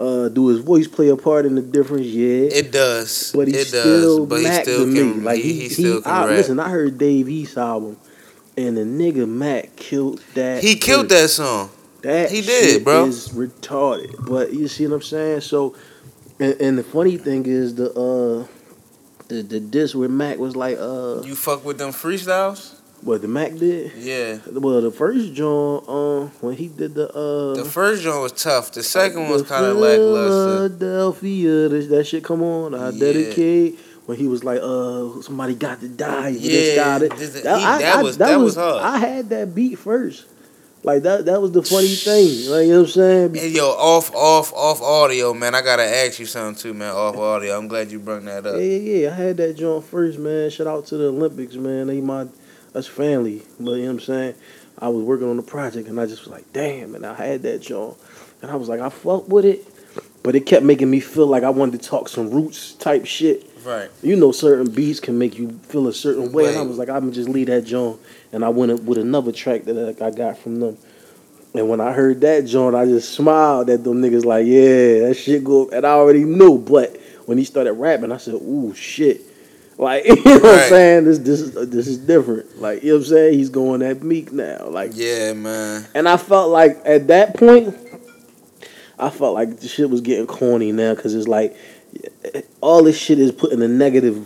[0.01, 2.07] Uh, do his voice play a part in the difference?
[2.07, 2.49] Yeah.
[2.51, 3.31] It does.
[3.35, 4.27] but he it still does.
[4.29, 5.17] But he Mac still to can.
[5.19, 5.23] me.
[5.23, 6.29] Like he, he, he still I, rap.
[6.37, 7.97] Listen, I heard Dave East album,
[8.57, 10.63] and the nigga Mac killed that.
[10.63, 11.21] he killed verse.
[11.21, 11.69] that song.
[12.01, 13.05] That He did, shit bro.
[13.05, 15.41] Is retarded, but you see what I'm saying.
[15.41, 15.75] So,
[16.39, 18.47] and, and the funny thing is the uh,
[19.27, 22.73] the the diss where Mac was like uh, You fuck with them freestyles?
[23.03, 23.91] What the Mac did.
[23.97, 24.37] Yeah.
[24.51, 28.71] Well, the first joint, um, when he did the uh, The first joint was tough.
[28.71, 30.69] The second one was kind of lackluster.
[30.77, 32.73] Philadelphia, that, that shit come on.
[32.75, 32.99] I Yeah.
[32.99, 33.79] dedicate.
[34.07, 36.29] When he was like, uh, somebody got to die.
[36.29, 37.15] Yeah, just got it.
[37.17, 38.81] this- he- that was- that, that was, was hard.
[38.83, 40.25] I had that beat first.
[40.83, 41.25] Like that.
[41.25, 42.49] That was the funny thing.
[42.49, 43.35] Like you know what I'm saying.
[43.35, 45.53] Hey, yo, off, off, off audio, man.
[45.53, 46.91] I gotta ask you something too, man.
[46.91, 47.55] Off audio.
[47.55, 48.55] I'm glad you brought that Yeah, up.
[48.57, 49.09] yeah, yeah.
[49.11, 50.49] I had that joint first, man.
[50.49, 51.85] Shout out to the Olympics, man.
[51.85, 52.25] They my
[52.73, 53.43] that's family.
[53.59, 54.35] But you know what I'm saying?
[54.77, 57.43] I was working on the project and I just was like, damn, and I had
[57.43, 57.97] that joint.
[58.41, 59.67] And I was like, I fuck with it.
[60.23, 63.47] But it kept making me feel like I wanted to talk some roots type shit.
[63.63, 63.89] Right.
[64.01, 66.47] You know, certain beats can make you feel a certain way.
[66.47, 67.99] And I was like, I'm just leave that joint.
[68.31, 70.77] And I went with another track that I I got from them.
[71.53, 75.15] And when I heard that joint, I just smiled at them niggas like, yeah, that
[75.15, 75.69] shit go.
[75.69, 79.21] And I already knew, but when he started rapping, I said, ooh, shit.
[79.81, 81.05] Like, you know what I'm saying?
[81.05, 82.61] This this is this is different.
[82.61, 83.33] Like, you know what I'm saying?
[83.33, 84.67] He's going at Meek now.
[84.67, 85.87] Like, Yeah, man.
[85.95, 87.75] and I felt like at that point,
[88.99, 91.57] I felt like the shit was getting corny now because it's like
[92.61, 94.23] all this shit is putting a negative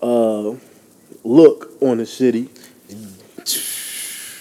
[0.00, 0.54] uh,
[1.24, 2.48] look on the city.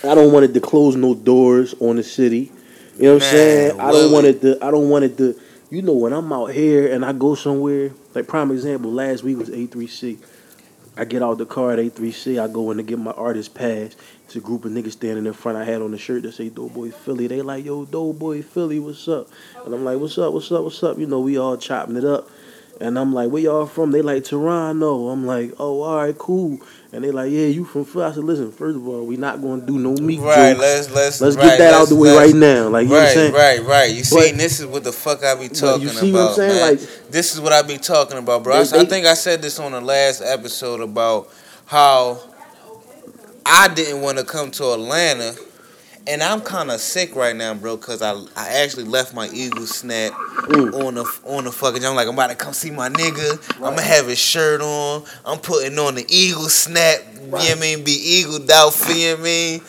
[0.03, 2.51] I don't want it to close no doors on the city.
[2.97, 3.79] You know what I'm Man, saying?
[3.79, 4.63] I don't want it to.
[4.63, 5.39] I don't want it to.
[5.71, 9.37] You know, when I'm out here and I go somewhere, like prime example, last week
[9.37, 10.19] was A3C.
[10.97, 12.41] I get out the car at A3C.
[12.41, 13.95] I go in to get my artist pass.
[14.25, 15.57] It's a group of niggas standing in front.
[15.57, 17.27] I had on the shirt that say Doughboy Philly.
[17.27, 19.29] They like, yo, Doughboy Philly, what's up?
[19.65, 20.97] And I'm like, what's up, what's up, what's up?
[20.97, 22.29] You know, we all chopping it up.
[22.81, 23.91] And I'm like, where y'all from?
[23.91, 25.09] They like Toronto.
[25.09, 26.59] I'm like, oh, all right, cool.
[26.93, 28.03] And they like, yeah, you from Philly?
[28.03, 30.49] I said, listen, first of all, we not gonna do no meat Right.
[30.51, 30.59] jokes.
[30.59, 32.67] Let's let's Let's right, get that out the way right now.
[32.67, 33.33] Like, you know what I'm Right, saying?
[33.33, 33.91] right, right.
[33.93, 36.35] You see, this is what the fuck I be talking you see about, what I'm
[36.35, 36.55] saying?
[36.55, 36.69] man.
[36.71, 38.55] Like, this is what I be talking about, bro.
[38.57, 41.29] I, They- I they- think I said this on the last episode about
[41.65, 42.19] how
[43.45, 45.33] I didn't want to come to Atlanta,
[46.07, 49.65] and I'm kind of sick right now, bro, because I I actually left my Eagle
[49.67, 50.85] snap Mm.
[50.85, 51.85] on the on the fucking.
[51.85, 53.55] I'm like, I'm about to come see my nigga.
[53.55, 55.03] I'm gonna have his shirt on.
[55.25, 56.99] I'm putting on the Eagle snap.
[57.15, 57.83] You know what I mean?
[57.83, 59.19] Be eagled out know what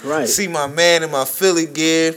[0.05, 0.29] Right.
[0.29, 2.17] See my man in my Philly gear.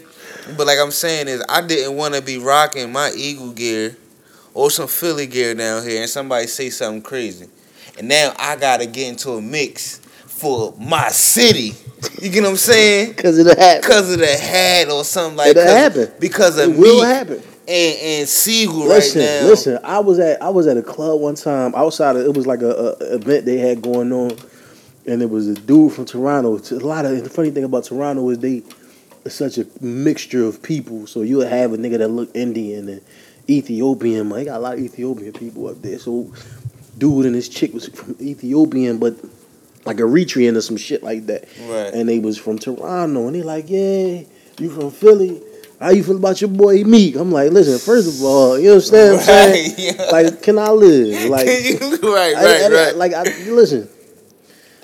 [0.57, 3.97] But like I'm saying is I didn't want to be rocking my Eagle gear
[4.53, 7.47] or some Philly gear down here, and somebody say something crazy,
[7.97, 11.73] and now I gotta get into a mix for my city.
[12.21, 13.09] You get what I'm saying?
[13.13, 13.81] Because of the hat.
[13.81, 15.93] Because of the hat or something like It'll that.
[15.93, 16.13] happen.
[16.19, 17.41] Because of It will me happen.
[17.67, 19.47] and and Sigel Listen, right now.
[19.47, 19.79] listen.
[19.83, 22.61] I was at I was at a club one time outside of it was like
[22.61, 22.69] a,
[23.01, 24.31] a event they had going on,
[25.05, 26.55] and it was a dude from Toronto.
[26.57, 28.63] It's A lot of the funny thing about Toronto is they
[29.25, 31.07] it's such a mixture of people.
[31.07, 33.01] So you'll have a nigga that look Indian and
[33.49, 34.29] Ethiopian.
[34.29, 35.97] They got a lot of Ethiopian people up there.
[35.99, 36.31] So
[36.97, 39.15] dude and his chick was from Ethiopian, but
[39.85, 41.45] like Eritrean or some shit like that.
[41.61, 41.93] Right.
[41.93, 44.21] And they was from Toronto, and they like, yeah,
[44.59, 45.41] you from Philly.
[45.79, 47.15] How you feel about your boy Meek?
[47.17, 49.71] I'm like, listen, first of all, you understand what I'm saying?
[49.71, 50.03] Right, yeah.
[50.11, 51.29] Like, can I live?
[51.29, 52.95] Like, right, right, I- I- right.
[52.95, 53.89] Like, I, listen,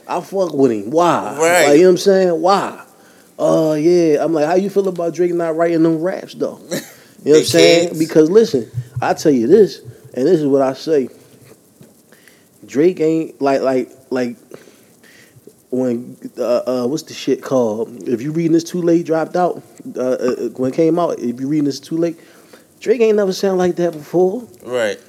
[0.07, 0.91] I fuck with him.
[0.91, 1.37] Why?
[1.39, 1.67] Right.
[1.69, 2.41] Like, you know what I'm saying?
[2.41, 2.85] Why?
[3.39, 4.23] Uh, yeah.
[4.23, 6.59] I'm like, how you feel about Drake not writing them raps though?
[7.23, 7.99] You know what I'm saying?
[7.99, 9.81] Because listen, I tell you this,
[10.15, 11.07] and this is what I say.
[12.65, 14.37] Drake ain't like like like
[15.71, 18.07] when uh, uh what's the shit called?
[18.07, 19.63] If you reading this too late, dropped out.
[19.95, 22.19] Uh, uh, when it came out, if you reading this too late,
[22.79, 24.47] Drake ain't never sound like that before.
[24.63, 24.99] right.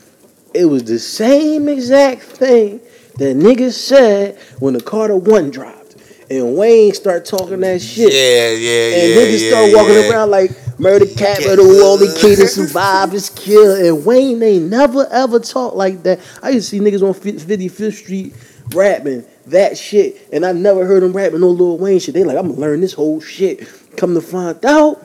[0.54, 2.78] It was the same exact thing
[3.16, 5.96] that niggas said when the Carter One dropped,
[6.30, 8.12] and Wayne start talking that shit.
[8.12, 9.02] Yeah, yeah, And yeah.
[9.02, 10.10] And niggas yeah, start walking yeah.
[10.10, 13.78] around like murder capital, only kid to survive is killed.
[13.78, 16.20] And Wayne ain't never ever talk like that.
[16.42, 18.34] I used to see niggas on 55th Street
[18.74, 22.14] rapping that shit, and I never heard them rapping no Lil Wayne shit.
[22.14, 23.66] They like, I'm gonna learn this whole shit.
[23.96, 25.04] Come to find out,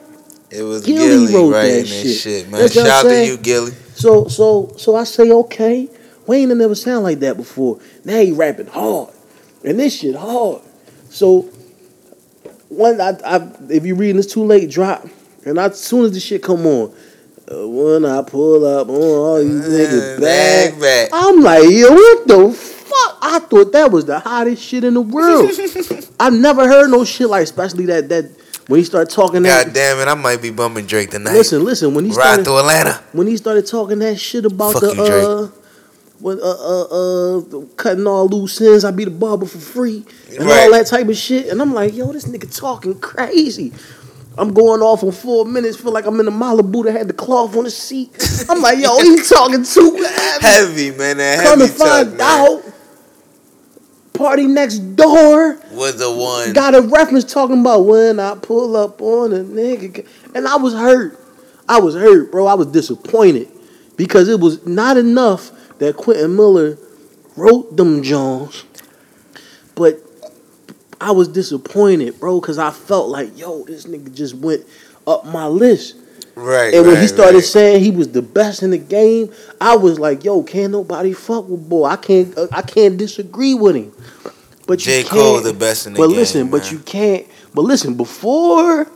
[0.50, 2.16] It was Gilly Gilly, wrote that this shit.
[2.16, 2.60] shit, man.
[2.60, 3.72] That's Shout out to you, Gilly.
[3.94, 5.88] so so so I say okay.
[6.26, 7.80] Wayne never sound like that before.
[8.04, 9.10] Now he rapping hard,
[9.64, 10.62] and this shit hard.
[11.10, 11.48] So
[12.68, 15.06] one, I, I if you reading this too late, drop.
[15.46, 16.94] And I, as soon as the shit come on,
[17.50, 21.08] uh, when I pull up on all these niggas back, Back, back.
[21.12, 22.77] I'm like, yo, what the fuck?
[23.22, 25.50] I thought that was the hottest shit in the world.
[26.20, 28.30] I never heard no shit like, especially that that
[28.66, 29.66] when he started talking that.
[29.66, 31.32] God damn it, I might be bumming Drake tonight.
[31.32, 31.94] Listen, listen.
[31.94, 33.02] When he Ride started, through Atlanta.
[33.12, 35.46] when he started talking that shit about Fuck the you, uh,
[36.20, 40.44] what uh uh uh cutting all loose ends, I be the barber for free and
[40.46, 40.64] Right.
[40.64, 43.72] all that type of shit, and I'm like, yo, this nigga talking crazy.
[44.36, 47.12] I'm going off on four minutes, feel like I'm in a Malibu that had the
[47.12, 48.10] cloth on the seat.
[48.48, 50.46] I'm like, yo, he talking too heavy.
[50.46, 51.16] Heavy, man.
[51.16, 52.72] That Come to heavy talk, find man.
[54.18, 56.52] Party next door Was the one.
[56.52, 60.74] got a reference talking about when I pull up on a nigga, and I was
[60.74, 61.18] hurt.
[61.68, 62.46] I was hurt, bro.
[62.46, 63.48] I was disappointed
[63.96, 66.76] because it was not enough that Quentin Miller
[67.36, 68.64] wrote them Jones,
[69.74, 70.00] but
[71.00, 74.64] I was disappointed, bro, because I felt like, yo, this nigga just went
[75.06, 75.96] up my list.
[76.38, 76.72] Right.
[76.72, 77.44] And when right, he started right.
[77.44, 81.48] saying he was the best in the game, I was like, "Yo, can't nobody fuck
[81.48, 81.86] with boy?
[81.86, 83.92] I can't, uh, I can't disagree with him."
[84.66, 85.02] But you J.
[85.02, 85.14] can't.
[85.14, 86.14] Cole the best in the but game.
[86.14, 86.72] But listen, but man.
[86.72, 87.26] you can't.
[87.54, 88.86] But listen, before,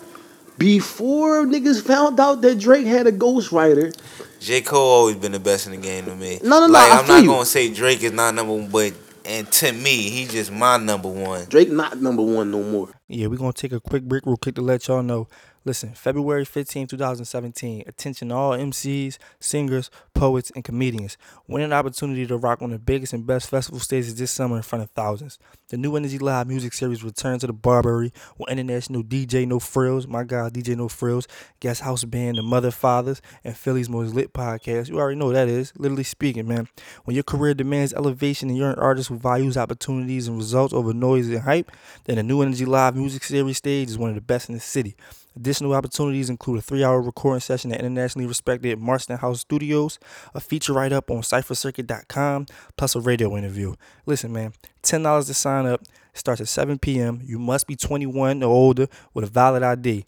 [0.56, 3.92] before niggas found out that Drake had a ghostwriter,
[4.38, 4.60] J.
[4.60, 6.38] Cole always been the best in the game to me.
[6.44, 7.28] No, no, no, Like I I'm feel not you.
[7.30, 8.92] gonna say Drake is not number one, but
[9.24, 11.46] and to me, he's just my number one.
[11.46, 12.88] Drake not number one no more.
[13.08, 15.26] Yeah, we're gonna take a quick break real quick to let y'all know.
[15.64, 17.84] Listen, February 15, 2017.
[17.86, 21.16] Attention all MCs, singers, poets, and comedians.
[21.46, 24.56] Win an opportunity to rock one of the biggest and best festival stages this summer
[24.56, 25.38] in front of thousands.
[25.68, 30.08] The new Energy Live music series returns to the Barbary with international DJ No Frills,
[30.08, 31.28] my guy DJ No Frills,
[31.60, 34.88] guest house band The Mother Fathers, and Philly's most lit podcast.
[34.88, 35.72] You already know what that is.
[35.76, 36.66] Literally speaking, man.
[37.04, 40.92] When your career demands elevation and you're an artist who values opportunities and results over
[40.92, 41.70] noise and hype,
[42.04, 44.60] then the new Energy Live music series stage is one of the best in the
[44.60, 44.96] city.
[45.36, 49.98] Additional opportunities include a three hour recording session at internationally respected Marston House Studios,
[50.34, 53.74] a feature write up on cyphercircuit.com, plus a radio interview.
[54.06, 55.82] Listen, man, $10 to sign up.
[55.82, 57.20] It starts at 7 p.m.
[57.24, 60.04] You must be 21 or older with a valid ID.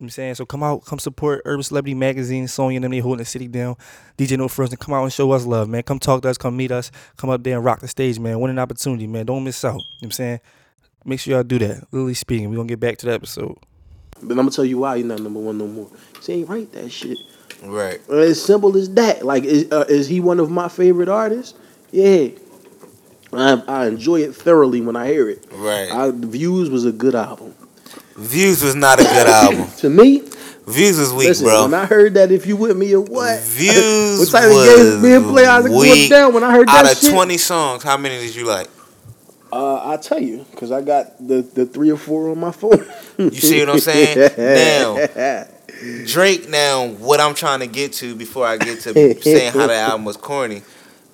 [0.00, 0.36] I'm saying?
[0.36, 3.48] So come out, come support Urban Celebrity Magazine, Sonya and them, they holding the city
[3.48, 3.76] down.
[4.16, 5.82] DJ No and come out and show us love, man.
[5.82, 8.40] Come talk to us, come meet us, come up there and rock the stage, man.
[8.40, 9.26] Win an opportunity, man.
[9.26, 9.74] Don't miss out.
[9.74, 10.40] You know what I'm saying?
[11.04, 11.86] Make sure y'all do that.
[11.92, 13.58] Literally speaking, we're gonna get back to the episode.
[14.26, 15.88] But I'm gonna tell you why he's not number one no more.
[16.24, 17.18] He ain't write that shit.
[17.62, 18.00] Right.
[18.10, 19.24] Uh, As simple as that.
[19.24, 21.54] Like, is, uh, is he one of my favorite artists?
[21.90, 22.28] Yeah.
[23.32, 25.44] I, I enjoy it thoroughly when I hear it.
[25.52, 25.90] Right.
[25.90, 27.54] I, Views was a good album.
[28.16, 29.66] Views was not a good album.
[29.78, 30.22] To me,
[30.66, 31.64] Views was weak, listen, bro.
[31.64, 34.76] when I heard that if you with me or what, Views what type of was
[34.76, 36.08] games being played, I was weak.
[36.10, 37.12] down when I heard Out that of shit.
[37.12, 38.68] 20 songs, how many did you like?
[39.54, 42.84] Uh, I'll tell you, because I got the, the three or four on my phone.
[43.18, 44.32] You see what I'm saying?
[44.36, 45.46] Now,
[46.06, 46.48] Drake.
[46.48, 48.92] Now, what I'm trying to get to before I get to
[49.22, 50.62] saying how the album was corny,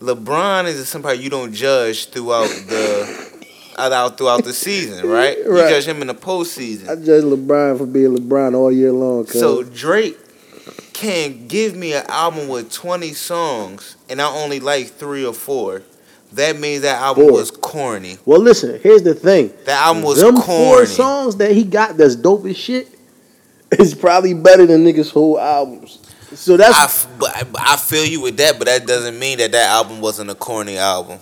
[0.01, 3.31] LeBron is somebody you don't judge throughout the
[3.77, 5.37] out throughout the season, right?
[5.39, 6.89] You judge him in the postseason.
[6.89, 9.25] I judge LeBron for being LeBron all year long.
[9.25, 9.41] cuz.
[9.41, 10.19] So Drake
[10.93, 15.83] can give me an album with 20 songs and I only like three or four.
[16.33, 18.17] That means that album was corny.
[18.25, 18.79] well, listen.
[18.83, 19.53] Here's the thing.
[19.65, 20.65] That album was Them corny.
[20.71, 22.89] four songs that he got that's dope as shit
[23.79, 25.99] is probably better than niggas' whole albums.
[26.35, 27.09] So that's I, f-
[27.57, 30.35] I- I feel you with that, but that doesn't mean that that album wasn't a
[30.37, 31.19] corny album.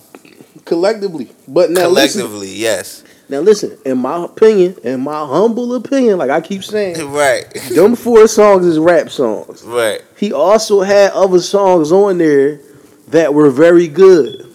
[0.65, 1.31] collectively.
[1.47, 3.05] But now listen, Collectively, yes.
[3.29, 3.79] now listen.
[3.87, 8.67] In my opinion, in my humble opinion, like I keep saying, Right, them four songs
[8.67, 9.63] is rap songs.
[9.65, 10.03] right.
[10.17, 12.61] He also had other songs on there
[13.09, 14.48] that were very good,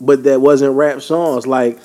[0.00, 1.46] but that wasn't rap songs.
[1.46, 1.78] Like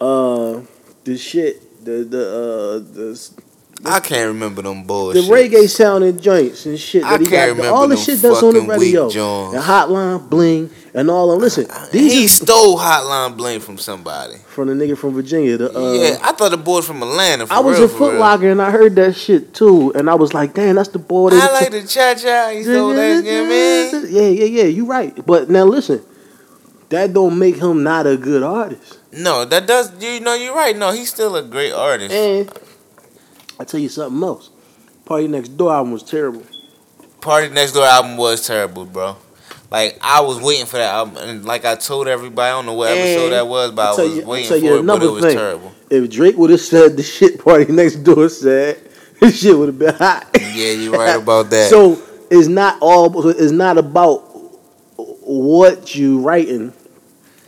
[0.00, 0.60] uh,
[1.04, 3.30] the shit, the the uh, the
[3.82, 5.24] I can't remember them bullshit.
[5.24, 7.56] the reggae sounding joints and shit I that he can't got.
[7.56, 11.36] remember All the them shit that's on the radio, the Hotline Bling, and all of
[11.36, 11.40] them.
[11.40, 14.34] Listen, these He is stole Hotline Bling from somebody.
[14.48, 15.56] from the nigga from Virginia.
[15.56, 17.46] The uh, yeah, I thought the boy from Atlanta.
[17.50, 18.14] I was real, in Foot.
[18.16, 21.30] Locker and I heard that shit too, and I was like, damn, that's the boy.
[21.30, 22.50] that- I like the cha cha.
[22.50, 23.24] He stole that.
[23.24, 24.06] You know what I mean?
[24.10, 24.64] Yeah, yeah, yeah.
[24.64, 26.02] You right, but now listen,
[26.90, 28.98] that don't make him not a good artist.
[29.12, 29.90] No, that does.
[30.02, 30.76] You know, you're right.
[30.76, 32.12] No, he's still a great artist.
[32.12, 32.50] And
[33.58, 34.50] I tell you something else.
[35.04, 36.42] Party Next Door album was terrible.
[37.20, 39.16] Party Next Door album was terrible, bro.
[39.70, 42.74] Like I was waiting for that album, and like I told everybody, I don't know
[42.74, 45.36] what episode that was, but I was you- waiting for it, but it was thing.
[45.36, 45.72] terrible.
[45.90, 48.80] If Drake would have said the shit Party Next Door said,
[49.20, 50.28] this shit would have been hot.
[50.40, 51.70] Yeah, you're right about that.
[51.70, 53.28] So it's not all.
[53.28, 54.18] It's not about
[54.96, 56.72] what you writing.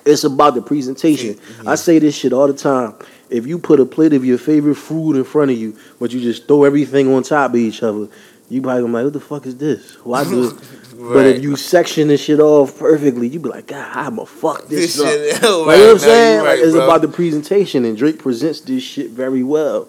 [0.04, 1.38] It's about the presentation.
[1.66, 2.94] I say this shit all the time.
[3.30, 6.20] If you put a plate of your favorite food in front of you, but you
[6.20, 8.08] just throw everything on top of each other,
[8.50, 9.94] you probably gonna be like, "What the fuck is this?
[10.04, 10.54] Why do?" it?"
[11.02, 14.96] But if you section this shit off perfectly, you be like, "God, I'ma fuck this,
[14.96, 15.08] This up."
[15.40, 16.34] shit- Like, you know what I'm saying?
[16.34, 16.84] you're Like, it's bro.
[16.84, 19.88] about the presentation, and Drake presents this shit very well.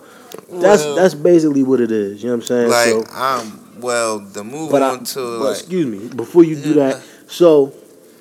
[0.49, 2.24] That's Well- that's basically what it is.
[2.24, 2.70] You know what I'm saying?
[2.70, 6.43] like so, um, well, the move but I, on to but like excuse me, before
[6.45, 7.74] you do that, so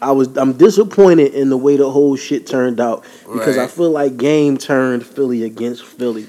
[0.03, 3.91] I was I'm disappointed in the way the whole shit turned out because I feel
[3.91, 6.27] like Game turned Philly against Philly,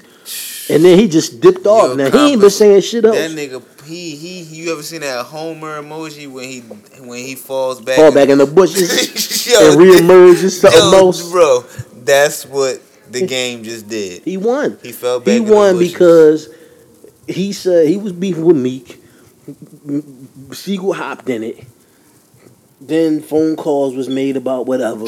[0.70, 1.88] and then he just dipped off.
[1.88, 3.16] Yo, now he ain't been saying shit else.
[3.16, 3.62] that nigga.
[3.84, 4.42] He he.
[4.42, 7.96] You ever seen that Homer emoji when he when he falls back?
[7.96, 11.30] Fall and- back in the bushes Yo, and reemerges something yo, else.
[11.30, 11.60] bro.
[12.04, 14.22] That's what the game just did.
[14.22, 14.78] He won.
[14.82, 15.28] He fell back.
[15.28, 16.48] He in the won because
[17.26, 19.02] he said he was beefing with Meek.
[20.52, 21.64] Sigel hopped in it.
[22.86, 25.06] Then phone calls was made about whatever.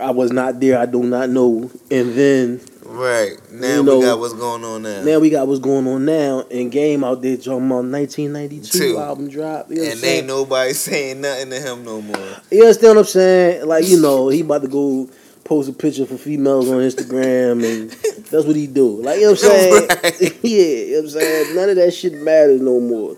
[0.00, 0.78] I was not there.
[0.78, 1.70] I do not know.
[1.90, 5.02] And then right now You know, we got what's going on now.
[5.02, 6.44] now we got what's going on now.
[6.50, 8.98] And Game out there talking about 1992 Two.
[8.98, 9.70] album drop.
[9.70, 12.16] You know and ain't nobody saying nothing to him no more.
[12.50, 13.66] You understand what I'm saying?
[13.66, 15.08] Like, you know, he about to go
[15.42, 17.90] post a picture for females on Instagram and
[18.30, 19.02] that's what he do.
[19.02, 19.88] Like, you know what I'm saying?
[19.88, 20.38] Right.
[20.44, 21.56] yeah, you know what I'm saying?
[21.56, 23.16] None of that shit matters no more.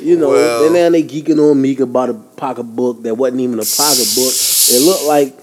[0.00, 3.58] You know, Well- and now they geeking on Meek about a pocketbook that wasn't even
[3.58, 4.32] a pocketbook.
[4.70, 5.34] It looked like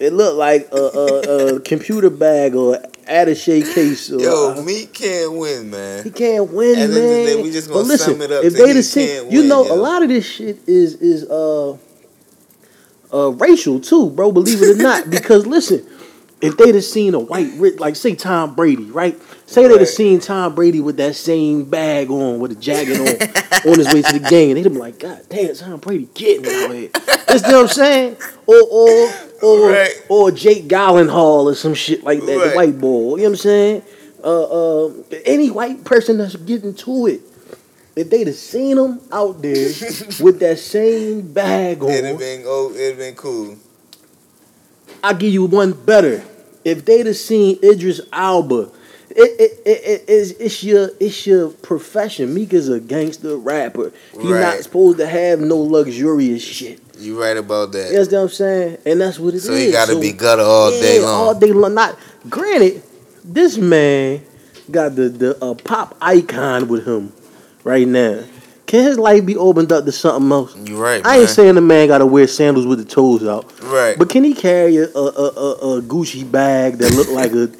[0.00, 4.10] it looked like a, a, a computer bag or attache case.
[4.12, 6.04] Or, Yo, Meek can't win, man.
[6.04, 7.26] he can't win, At the end of man.
[7.26, 9.32] day, we just gonna but listen, sum it up if they'd he have seen, can't
[9.32, 11.76] you know, a lot of this shit is is uh
[13.12, 14.32] uh racial too, bro.
[14.32, 15.86] Believe it or not, because listen,
[16.44, 19.20] if they'd have seen a white, ri- like say Tom Brady, right?
[19.46, 23.68] Say they'd have seen Tom Brady with that same bag on, with a jacket on,
[23.72, 26.46] on his way to the game, they'd have been like, God damn, Tom Brady getting
[26.46, 26.90] out here.
[27.34, 28.16] You know what I'm saying?
[28.46, 29.10] Or or
[29.42, 30.06] or Right.
[30.08, 33.16] or Jake Gyllenhaal or some shit like that, the white boy.
[33.16, 33.82] You know what I'm saying?
[34.22, 34.92] Uh, uh,
[35.26, 37.20] any white person that's getting to it,
[37.96, 39.52] if they'd have seen him out there
[40.20, 43.56] with that same bag on, It'd on, have been oh, it'd have been cool.
[45.02, 46.24] I'll give you one better.
[46.64, 48.70] If they'd have seen Idris Elba,
[49.10, 52.34] it, it, it, it, it's, it's your it's your profession.
[52.34, 53.92] Meek is a gangster rapper.
[54.18, 56.80] He not supposed to have no luxurious shit.
[56.98, 57.90] You right about that.
[57.90, 58.78] You understand what I'm saying?
[58.86, 59.44] And that's what it is.
[59.44, 61.28] so he got to be gutter all day long.
[61.28, 61.74] All day long.
[61.74, 61.98] Not
[62.28, 62.82] granted,
[63.24, 64.22] this man
[64.70, 67.12] got the the uh, pop icon with him
[67.62, 68.24] right now.
[68.66, 70.56] Can his life be opened up to something else?
[70.56, 71.20] You're right, I man.
[71.20, 73.96] ain't saying the man got to wear sandals with the toes out, right.
[73.98, 77.50] but can he carry a a, a, a, Gucci bag that look like a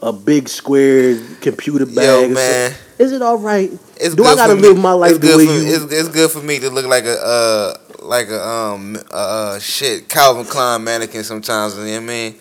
[0.00, 1.96] a big square computer bag?
[1.96, 2.72] Yo, man.
[2.98, 3.70] is it all right?
[3.96, 4.82] It's Do I gotta live me.
[4.82, 7.04] my life it's the way for, you- It's, it's good for me to look like
[7.04, 11.76] a uh like a um uh, uh shit Calvin Klein mannequin sometimes.
[11.76, 12.34] You know what I mean?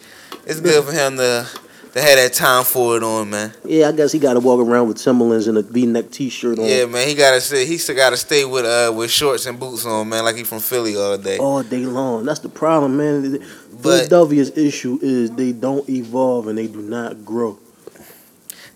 [0.45, 1.47] It's good for him to
[1.93, 3.53] They had that time for it on, man.
[3.65, 6.65] Yeah, I guess he got to walk around with Timberlands and a V-neck T-shirt on
[6.65, 7.07] Yeah, man.
[7.07, 7.65] He gotta stay.
[7.65, 10.23] He still gotta stay with uh with shorts and boots on, man.
[10.23, 11.37] Like he from Philly all day.
[11.37, 12.25] all day long.
[12.25, 13.39] That's the problem, man.
[13.73, 17.57] But Philadelphia's issue is they don't evolve and they do not grow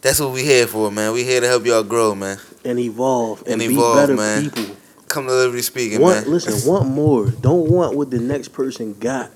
[0.05, 1.13] that's what we here for, man.
[1.13, 2.38] We here to help y'all grow, man.
[2.63, 4.51] and evolve and, And be evolve, better man.
[4.51, 4.76] people.
[5.07, 6.32] Come to Literally Speaking, Want man.
[6.32, 7.26] listen, want more.
[7.32, 9.32] Don't want what the next person got.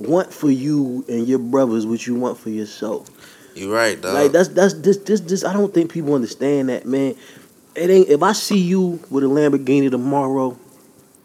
[0.00, 3.08] Want for you and your brothers what you want for yourself.
[3.58, 4.14] You right, dog.
[4.14, 5.44] Like that's that's this this this.
[5.44, 7.16] I don't think people understand that, man.
[7.74, 10.58] It ain't if I see you with a Lamborghini tomorrow,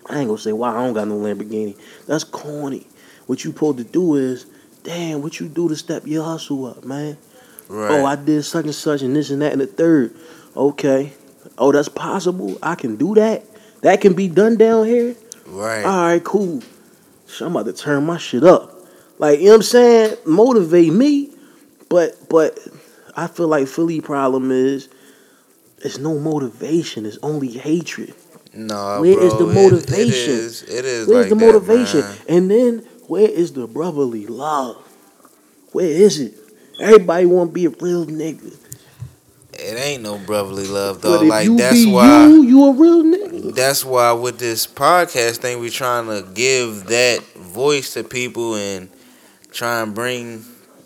[0.05, 1.77] I ain't gonna say why I don't got no Lamborghini.
[2.07, 2.87] That's corny.
[3.27, 4.45] What you supposed to do is,
[4.83, 7.17] damn, what you do to step your hustle up, man.
[7.69, 7.91] right.
[7.91, 10.13] Oh, I did such and such and this and that and the third.
[10.55, 11.13] Okay.
[11.57, 12.57] Oh, that's possible.
[12.61, 13.45] I can do that.
[13.81, 15.15] That can be done down here.
[15.45, 15.83] right.
[15.83, 16.61] All right, cool.
[17.27, 18.71] So I'm about to turn my shit up.
[19.19, 20.17] Like, you know what I'm saying?
[20.25, 21.32] Motivate me.
[21.93, 22.59] But but
[23.15, 24.89] I feel like Philly problem is
[25.77, 27.05] it's no motivation.
[27.05, 28.15] It's only hatred.
[28.51, 29.27] no, where bro.
[29.27, 30.33] is the it- motivation?
[30.33, 30.63] It, is.
[30.63, 31.07] It is.
[31.07, 32.03] Where's like the motivation?
[32.27, 34.77] and then where is the brotherly love?
[35.71, 36.33] Where is it?
[36.79, 38.57] Everybody want to be a real nigga.
[39.53, 41.21] It ain't no brotherly love, though.
[41.21, 42.25] Like that's why.
[42.25, 43.53] you, you a real nigga.
[43.53, 48.89] That's why with this podcast thing, we trying to give that voice to people and
[49.51, 50.43] try and bring,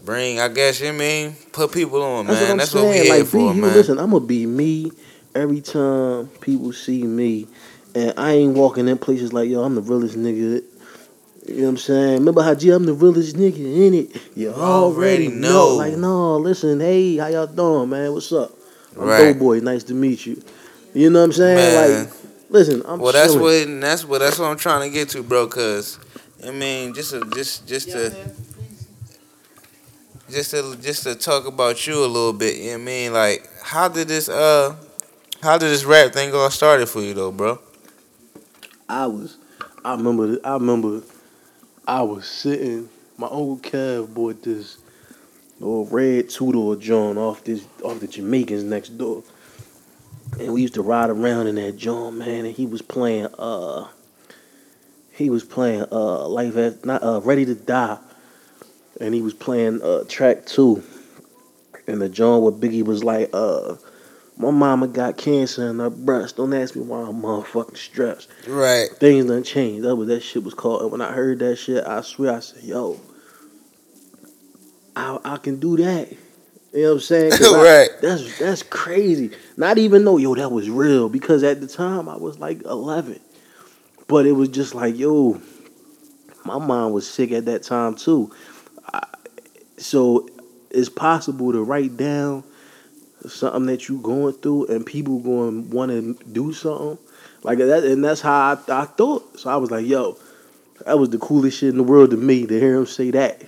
[0.08, 0.40] bring.
[0.40, 2.48] I guess you mean put people on, That's man.
[2.48, 2.86] what I'm That's saying.
[2.86, 3.62] what we here like, be for, you.
[3.62, 3.74] man.
[3.74, 4.92] Listen, I'm gonna be me
[5.36, 7.48] every time people see me,
[7.94, 9.62] and I ain't walking in places like yo.
[9.64, 10.64] I'm the realest nigga.
[11.46, 12.14] You know what I'm saying?
[12.20, 14.22] Remember how G, I'm the realest nigga in it.
[14.36, 15.50] You already Already know.
[15.70, 15.76] know.
[15.76, 18.12] Like, no, listen, hey, how y'all doing, man?
[18.12, 18.52] What's up?
[19.00, 19.32] I'm Right.
[19.34, 19.60] Doughboy.
[19.62, 20.42] Nice to meet you.
[20.94, 21.56] You know what I'm saying?
[21.56, 22.04] Man.
[22.04, 22.14] Like,
[22.50, 23.76] listen, I'm well, that's chilling.
[23.76, 25.48] what that's what that's what I'm trying to get to, bro.
[25.48, 26.00] Cause
[26.46, 28.10] I mean, just to, just just to
[30.30, 32.58] just to just to talk about you a little bit.
[32.58, 33.14] You know what I mean?
[33.14, 34.76] Like, how did this uh,
[35.42, 37.60] how did this rap thing all started for you though, bro?
[38.90, 39.38] I was,
[39.84, 41.02] I remember, I remember,
[41.88, 42.90] I was sitting.
[43.18, 44.78] My uncle Kev bought this
[45.60, 49.24] little red two door John off this off the Jamaicans next door,
[50.40, 53.88] and we used to ride around in that John man, and he was playing uh,
[55.12, 57.98] he was playing uh, life at not uh, ready to die,
[59.00, 60.84] and he was playing uh track two,
[61.88, 63.76] and the John where Biggie was like uh.
[64.40, 66.36] My mama got cancer in her breast.
[66.38, 68.88] Don't ask me why I'm motherfucking stressed Right.
[69.00, 69.84] things done changed.
[69.84, 70.84] That was that shit was called.
[70.84, 73.00] And when I heard that shit, I swear I said, "Yo,
[74.96, 76.12] I I can do that."
[76.72, 77.32] You know what I'm saying?
[77.32, 77.90] 'Cause I- Right.
[78.00, 79.32] that's that's crazy.
[79.58, 83.20] Not even though yo that was real because at the time I was like 11,
[84.08, 85.42] but it was just like yo,
[86.46, 88.30] my mom was sick at that time too.
[89.78, 90.30] So
[90.70, 92.44] it's possible to write down
[93.26, 96.98] something that you're going through and people going want to do something
[97.44, 99.40] like that, and that's how I, I thought.
[99.40, 100.18] So I was like, yo,
[100.86, 103.44] that was the coolest shit in the world to me to hear him say that.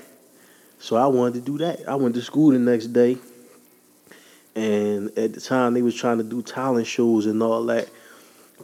[0.80, 1.88] So I wanted to do that.
[1.88, 3.18] I went to school the next day,
[4.56, 7.90] and at the time they was trying to do talent shows and all that,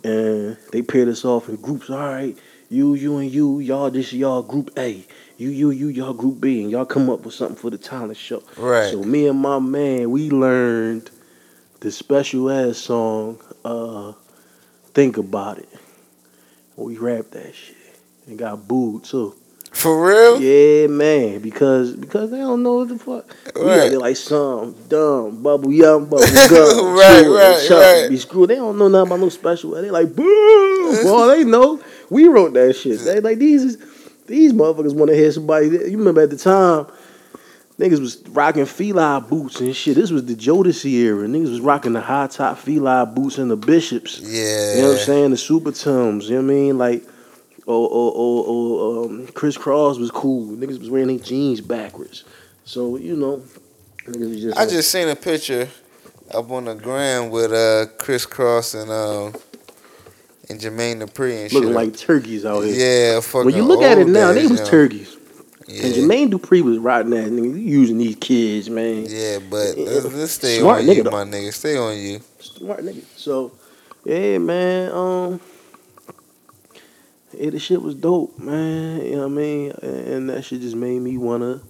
[0.03, 1.89] and they paired us off in groups.
[1.89, 2.37] All right,
[2.69, 3.89] you, you, and you, y'all.
[3.91, 5.05] This y'all group A.
[5.37, 8.17] You, you, you, y'all group B, and y'all come up with something for the talent
[8.17, 8.41] show.
[8.57, 8.91] Right.
[8.91, 11.11] So me and my man, we learned
[11.81, 14.13] the special ass song, uh,
[14.93, 15.69] Think About It.
[16.77, 17.75] We rapped that shit.
[18.27, 19.35] And got booed too.
[19.71, 20.41] For real?
[20.41, 21.41] Yeah, man.
[21.41, 23.35] Because because they don't know what the fuck.
[23.55, 23.79] Right.
[23.79, 26.95] acted like some dumb bubble yum bubble gum.
[26.95, 28.09] Right, right, right.
[28.09, 28.49] Be screwed.
[28.49, 29.71] They don't know nothing about no special.
[29.71, 31.03] They like boo.
[31.07, 32.99] All they know, we wrote that shit.
[32.99, 33.77] They like these
[34.25, 35.67] these motherfuckers want to hear somebody.
[35.67, 36.87] You remember at the time,
[37.79, 39.95] niggas was rocking Feli boots and shit.
[39.95, 41.27] This was the Jodeci era.
[41.27, 44.19] Niggas was rocking the high top Feli boots and the Bishops.
[44.21, 44.75] Yeah.
[44.75, 45.31] You know what I'm saying?
[45.31, 46.29] The Super Tums.
[46.29, 46.77] You know what I mean?
[46.77, 47.03] Like,
[47.65, 50.55] or or or, or um, Kris Kross was cool.
[50.55, 52.23] Niggas was wearing their jeans backwards.
[52.63, 53.43] So you know,
[54.05, 54.57] niggas was just.
[54.57, 55.67] I just seen a picture
[56.33, 59.39] up on the gram with uh Kris Kross and um
[60.49, 61.53] and Jermaine Dupri and shit.
[61.53, 61.75] looking shit.
[61.75, 63.15] like turkeys out here.
[63.15, 63.45] yeah, fucking.
[63.45, 64.65] when you look at it now, days, they was yo.
[64.67, 65.17] turkeys.
[65.67, 65.85] Yeah.
[65.85, 69.05] And Jermaine Dupri was riding that nigga, using these kids, man.
[69.07, 71.11] Yeah, but let's, let's stay Smart on nigga, you, though.
[71.11, 71.53] my nigga.
[71.53, 72.19] Stay on you.
[72.39, 73.03] Smart nigga.
[73.17, 73.51] So,
[74.03, 74.91] yeah, man.
[74.91, 75.41] Um,
[77.33, 79.03] yeah, the shit was dope, man.
[79.03, 79.71] You know what I mean?
[79.81, 81.61] And that shit just made me wanna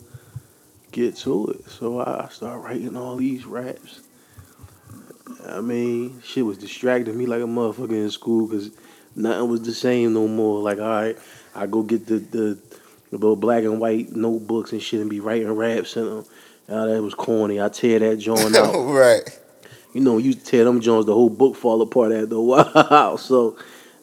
[0.92, 1.70] get to it.
[1.70, 4.02] So I started writing all these raps.
[5.48, 8.72] I mean, shit was distracting me like a motherfucker in school because
[9.16, 10.62] nothing was the same no more.
[10.62, 11.18] Like, all right,
[11.56, 12.58] I go get the the,
[13.10, 16.26] the little black and white notebooks and shit and be writing raps in them.
[16.70, 17.62] Oh, that was corny.
[17.62, 18.74] I tear that joint out.
[18.86, 19.22] right.
[19.94, 23.18] you know, you tear them joints, the whole book fall apart after a while.
[23.20, 23.58] So,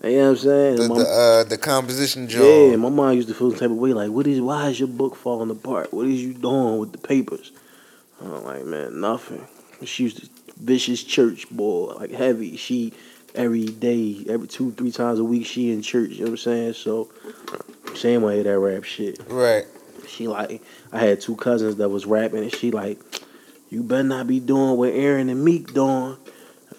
[0.05, 0.77] you know what I'm saying?
[0.77, 2.71] The My- the, uh, the composition joint.
[2.71, 4.79] yeah, my mom used to feel the type of way like, what is, why is
[4.81, 5.93] your book falling apart?
[5.93, 7.53] What is you doing with the papers?
[8.21, 9.47] I'm like, man, nothing.
[9.85, 10.29] She used to
[10.63, 12.57] vicious church boy, like heavy.
[12.57, 12.93] She
[13.35, 16.11] every day, every two, three times a week, she in church.
[16.11, 16.73] You know what I'm saying?
[16.75, 17.11] So,
[17.95, 19.21] same way that rap shit.
[19.29, 19.67] Right.
[20.09, 22.99] She like, I had two cousins that was rapping, and she like,
[23.71, 26.17] you better not be doing what Aaron and Meek doing.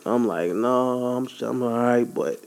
[0.05, 2.39] I'm like, no, I'm I'm alright, but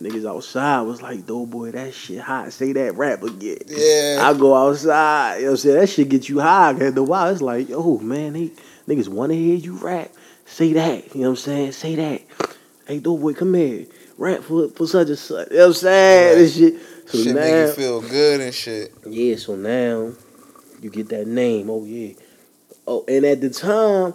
[0.00, 2.52] niggas outside was like, though boy, that shit hot.
[2.52, 3.58] Say that rap again.
[3.66, 4.18] Yeah.
[4.22, 5.76] I go outside, you know what I'm saying?
[5.76, 6.70] That shit get you high.
[6.70, 8.52] After a while, it's like, oh man, they
[8.86, 10.12] niggas wanna hear you rap.
[10.50, 11.14] Say that.
[11.14, 11.72] You know what I'm saying?
[11.72, 12.22] Say that.
[12.86, 13.86] Hey, though boy, come here.
[14.18, 15.48] Rap for, for such and such.
[15.48, 16.38] You know what I'm saying?
[16.38, 16.74] This shit.
[17.06, 18.92] So shit now, make you feel good and shit.
[19.06, 20.12] yeah, so now
[20.82, 21.70] you get that name.
[21.70, 22.14] Oh yeah.
[22.84, 24.12] Oh, and at the time,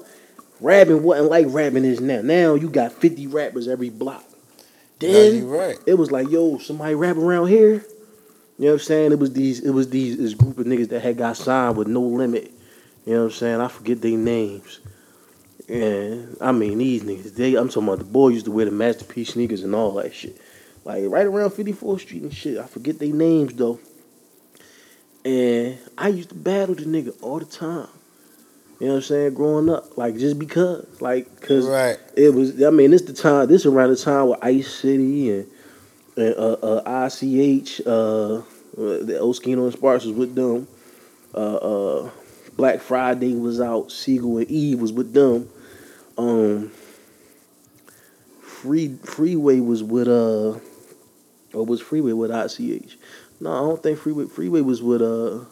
[0.60, 2.22] rapping wasn't like rapping is now.
[2.22, 4.26] Now you got 50 rappers every block.
[5.00, 5.78] Then you right.
[5.86, 7.76] it was like, yo, somebody rap around here.
[8.58, 9.12] You know what I'm saying?
[9.14, 11.88] It was these it was these this group of niggas that had got signed with
[11.88, 12.52] no limit.
[13.06, 13.62] You know what I'm saying?
[13.62, 14.82] I forget their names.
[15.68, 18.72] And I mean these niggas, they I'm talking about the boy used to wear the
[18.72, 20.40] masterpiece sneakers and all that shit.
[20.84, 22.58] Like right around 54th Street and shit.
[22.60, 23.80] I forget their names though.
[25.24, 27.88] And I used to battle the nigga all the time.
[28.80, 29.34] You know what I'm saying?
[29.34, 29.98] Growing up.
[29.98, 30.86] Like just because.
[31.02, 31.98] Like cause Right.
[32.16, 35.48] it was I mean this the time this around the time with Ice City and
[36.16, 38.42] and uh, uh ICH uh
[38.78, 40.68] the Oskino and Sparks was with them.
[41.34, 42.10] Uh uh
[42.56, 45.50] Black Friday was out, Sigel and Eve was with them.
[46.18, 46.72] Um
[48.42, 50.60] Free Freeway was with uh
[51.54, 52.98] or was Freeway with ICH?
[53.40, 55.46] No, I don't think Freeway Freeway was with uh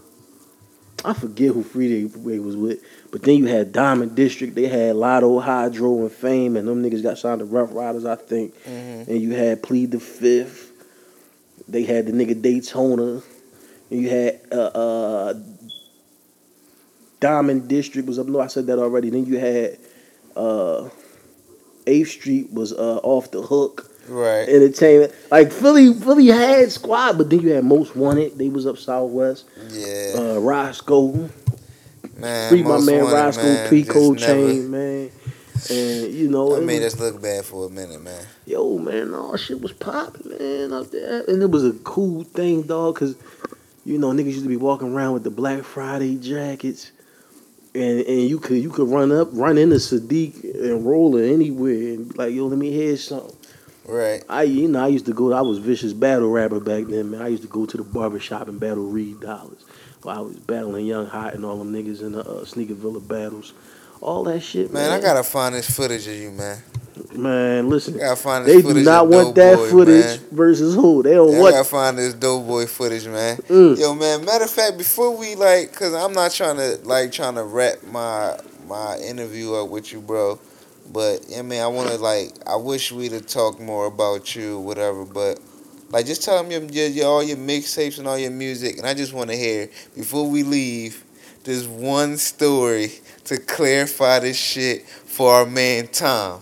[1.06, 2.82] I forget who Freeway was with.
[3.12, 7.04] But then you had Diamond District, they had Lotto, Hydro, and Fame, and them niggas
[7.04, 8.56] got signed to Ruff Ryders, I think.
[8.64, 9.08] Mhm.
[9.10, 10.72] And you had Plead the Fifth.
[11.68, 13.22] They had the nigga Daytona.
[13.92, 15.34] And you had uh, uh,
[17.20, 18.46] Diamond District was up north.
[18.46, 19.10] I said that already.
[19.10, 19.78] Then you had
[20.36, 20.90] uh,
[21.86, 24.48] 8th Street was uh, off the hook Right.
[24.50, 25.14] entertainment.
[25.32, 28.38] Like Philly, Philly had squad, but then you had Most Wanted.
[28.38, 29.46] They was up Southwest.
[29.70, 30.14] Yeah.
[30.18, 31.30] Uh, Roscoe,
[32.18, 32.50] man.
[32.50, 33.84] free my man wanted, Roscoe, man, P.
[33.84, 35.10] Cold Chain, man.
[35.70, 38.26] And you know, That it made was- us look bad for a minute, man.
[38.46, 41.24] yo, man, all shit was popping, man, up there.
[41.28, 43.16] And it was a cool thing, dog, because,
[43.86, 46.92] you know, niggas used to be walking around with the Black Friday jackets.
[47.76, 52.10] And and you could you could run up, run into Sadiq and Roller anywhere and
[52.10, 53.36] be like, yo, let me hear something.
[53.86, 54.24] Right.
[54.30, 57.22] I you know, I used to go I was vicious battle rapper back then, man.
[57.22, 59.64] I used to go to the barber shop and battle Reed Dollaz.
[60.04, 63.00] While I was battling Young Hot and all them niggas in the uh, Sneaker Villa
[63.00, 63.54] battles.
[64.02, 64.90] All that shit, man.
[64.90, 66.62] Man, I gotta find this footage of you, man.
[67.14, 67.96] Man, listen.
[67.96, 70.20] I gotta find this They do not want that Boy, footage Man.
[70.32, 71.04] versus who.
[71.04, 73.38] They don't Yeah, I want gotta find this dope boy footage, man.
[73.38, 73.80] Mm.
[73.80, 74.26] Yo, man.
[74.26, 77.84] Matter of fact, before we like, cause I'm not trying to like trying to wrap
[77.84, 78.38] my
[78.68, 80.40] my interview up with you, bro.
[80.92, 84.60] But I mean, I want to like, I wish we'd have talked more about you,
[84.60, 85.06] whatever.
[85.06, 85.40] But
[85.90, 88.86] like, just tell them your, your, your all your mixtapes and all your music, and
[88.86, 91.04] I just want to hear before we leave
[91.44, 92.92] this one story
[93.26, 96.42] to clarify this shit for our man Tom.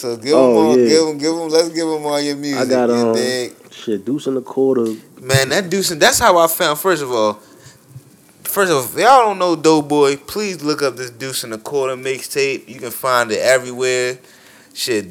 [0.00, 0.88] So give Oh, all, yeah.
[0.88, 2.58] give him, give him, let's give him all your music.
[2.58, 3.54] I got, you um, dig?
[3.70, 4.86] shit, Deuce in the quarter.
[5.20, 6.78] Man, that Deuce, and that's how I found.
[6.78, 7.34] First of all,
[8.44, 11.58] first of all, if y'all don't know Doughboy, please look up this Deuce in the
[11.58, 12.66] Quarter mixtape.
[12.66, 14.18] You can find it everywhere.
[14.72, 15.04] Shit,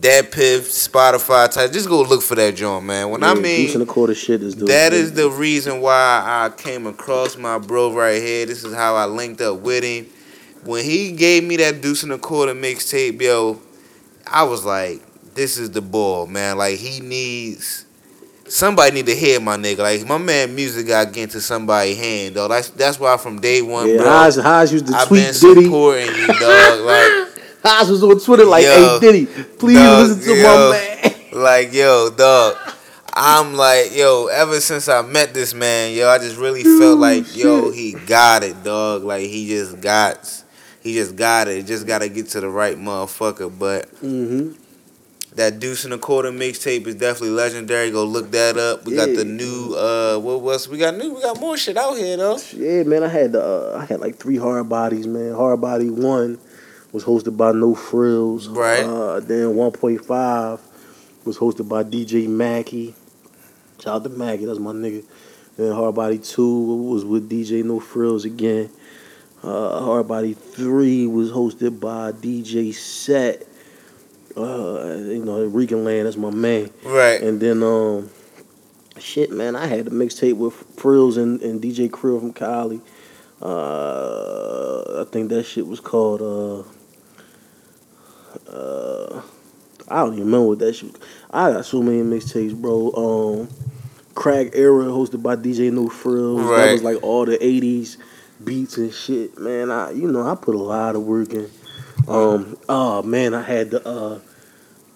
[0.00, 1.70] DatPiff, Spotify type.
[1.70, 3.10] Just go look for that joint, man.
[3.10, 6.48] When I Yeah, Deuce mean, the quarter shit is that is the reason why I
[6.60, 8.46] came across my bro right here.
[8.46, 10.06] This is how I linked up with him.
[10.64, 13.60] When he gave me that Deuce in the Quarter mixtape, yo,
[14.26, 15.00] I was like,
[15.34, 16.58] this is the ball, man.
[16.58, 17.84] Like he needs
[18.46, 19.78] somebody need to hear my nigga.
[19.78, 22.48] Like my man music got get into somebody's hand, though.
[22.48, 24.06] That's that's why from day one, Yeah, bro.
[24.06, 25.64] Haas, Haas used to I've tweet been Diddy.
[25.64, 26.80] supporting you, dog.
[26.82, 27.28] Like
[27.62, 29.26] Haas was on Twitter like, Yo, hey Diddy,
[29.58, 30.42] please dog, listen to yo.
[30.42, 30.70] my
[31.02, 31.14] man.
[31.42, 32.56] like yo, dog.
[33.14, 37.36] I'm like, yo, ever since I met this man, yo, I just really felt like,
[37.36, 39.02] yo, he got it, dog.
[39.04, 40.41] Like he just got
[40.82, 41.66] he just got it.
[41.66, 43.56] Just gotta get to the right motherfucker.
[43.56, 44.52] But hmm
[45.34, 47.90] that Deuce and a Quarter mixtape is definitely legendary.
[47.90, 48.84] Go look that up.
[48.84, 51.96] We got the new uh what was we got new we got more shit out
[51.96, 52.38] here though.
[52.52, 55.34] Yeah, man, I had uh, I had like three hard bodies, man.
[55.34, 56.38] Hard body one
[56.92, 58.48] was hosted by No Frills.
[58.48, 58.84] Right.
[58.84, 60.60] Uh, then one point five
[61.24, 62.94] was hosted by DJ Mackey.
[63.82, 65.04] Shout out to Mackey, that's my nigga.
[65.56, 68.70] Then hard body two was with DJ No Frills again.
[69.42, 73.46] Uh, Hard Body Three was hosted by DJ Set.
[74.36, 76.06] Uh, you know, Rican Land.
[76.06, 76.70] That's my man.
[76.84, 77.20] Right.
[77.20, 78.08] And then um,
[78.98, 82.80] shit, man, I had a mixtape with Frills and, and DJ Krill from Cali.
[83.40, 86.22] Uh, I think that shit was called.
[86.22, 86.60] Uh,
[88.48, 89.22] uh,
[89.88, 90.96] I don't even remember what that shit.
[91.30, 92.92] I got so many mixtapes, bro.
[92.92, 93.48] Um,
[94.14, 96.40] Crack Era hosted by DJ No Frills.
[96.42, 96.66] Right.
[96.66, 97.96] That was like all the '80s
[98.44, 99.38] beats and shit.
[99.38, 101.50] Man, I you know I put a lot of work in.
[102.08, 104.18] Um, oh man, I had the uh,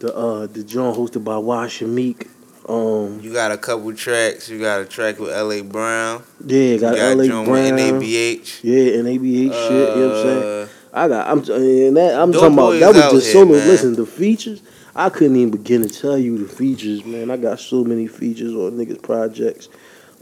[0.01, 2.29] the uh, the joint hosted by Wash and Meek.
[2.69, 4.49] Um, You got a couple tracks.
[4.49, 5.61] You got a track with L.A.
[5.63, 6.25] Brown.
[6.45, 8.01] yeah, You got, got LA joint with Brown.
[8.01, 8.61] NABH.
[8.65, 9.97] Yeah, and ABH shit.
[9.97, 10.63] You know what I'm saying?
[10.65, 11.29] Uh, I got.
[11.29, 11.39] I'm.
[11.39, 13.57] And that, I'm talking about that was just here, solo.
[13.59, 13.69] man.
[13.69, 14.63] Listen, the features.
[14.97, 17.31] I couldn't even begin to tell you the features, man.
[17.31, 19.69] I got so many features on niggas projects.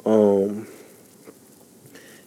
[0.04, 0.66] Um.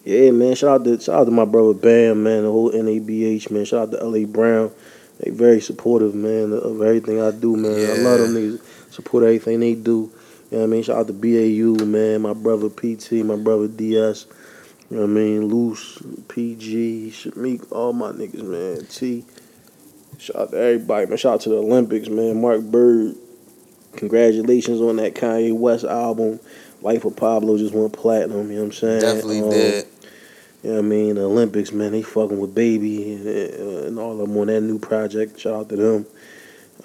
[0.08, 0.56] Yeah, man.
[0.56, 2.44] Shout out to shout out to my brother Bam, man.
[2.44, 3.66] The whole NABH, man.
[3.66, 4.72] Shout out to LA Brown.
[5.20, 7.74] They very supportive, man, of everything I do, man.
[7.74, 8.94] I love them niggas.
[8.94, 10.10] Support everything they do.
[10.50, 10.84] You know what I mean?
[10.84, 12.22] Shout out to BAU, man.
[12.22, 14.28] My brother PT, my brother DS.
[14.90, 15.46] You know what I mean?
[15.50, 18.86] Loose, PG, Shamik, all my niggas, man.
[18.86, 19.26] T.
[20.20, 21.18] Shout out to everybody, man.
[21.18, 22.40] Shout out to the Olympics, man.
[22.40, 23.16] Mark Bird.
[23.98, 26.40] Congratulations on that Kanye West album.
[26.82, 29.02] Life of Pablo just went platinum, you know what I'm saying?
[29.02, 29.86] definitely Um, did.
[30.68, 31.16] You know what I mean?
[31.16, 34.60] The Olympics, man, they fucking with Baby and, uh, and all of them on that
[34.60, 35.40] new project.
[35.40, 36.06] Shout out to them.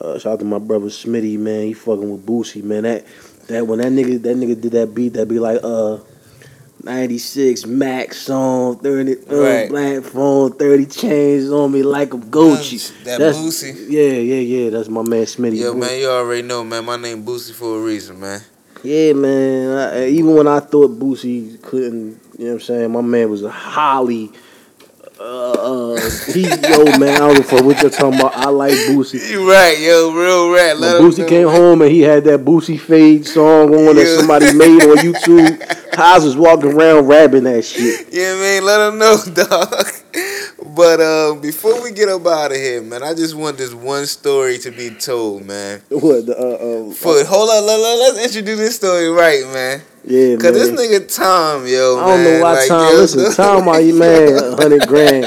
[0.01, 1.65] Uh, shout out to my brother Smitty, man.
[1.67, 2.85] He fucking with Boosie, man.
[2.85, 3.05] That
[3.49, 5.99] that when that nigga that nigga did that beat, that be like uh
[6.85, 9.69] 96 Max song, 30 uh, Right.
[9.69, 12.89] black phone, 30 chains on me like a Gucci.
[13.03, 13.87] That That's- Boosie.
[13.89, 14.71] Yeah, yeah, yeah.
[14.71, 15.57] That's my man Smitty.
[15.59, 16.85] Yo, man, you already know, man.
[16.85, 18.43] My name Boosie for a reason, man.
[18.83, 19.79] Yeah, man.
[19.79, 22.93] I, even when I thought Boosie couldn't, you know what I'm saying?
[22.93, 24.31] My man was a Holly.
[25.21, 25.53] Uh,
[25.95, 28.35] uh, he, yo, man, I don't know what you're talking about.
[28.35, 29.31] I like Boosie.
[29.31, 30.51] You right, yo, real.
[30.51, 34.17] When Let 'em Boosie came home and he had that Boosie Fade song on that
[34.19, 35.95] somebody made on YouTube.
[35.95, 38.09] Haas was walking around rapping that shit.
[38.11, 39.87] Yeah, man, let him know, dog.
[40.65, 44.07] But uh, before we get up out of here, man, I just want this one
[44.07, 45.83] story to be told, man.
[45.89, 46.27] What?
[46.27, 49.83] The, uh, uh, For hold on, let, let, let's introduce this story right, man.
[50.05, 50.53] Yeah, Cause man.
[50.53, 52.93] this nigga Tom, yo, I don't man, know why like, Tom.
[52.93, 55.27] yo, listen, Tom, my man, hundred grand,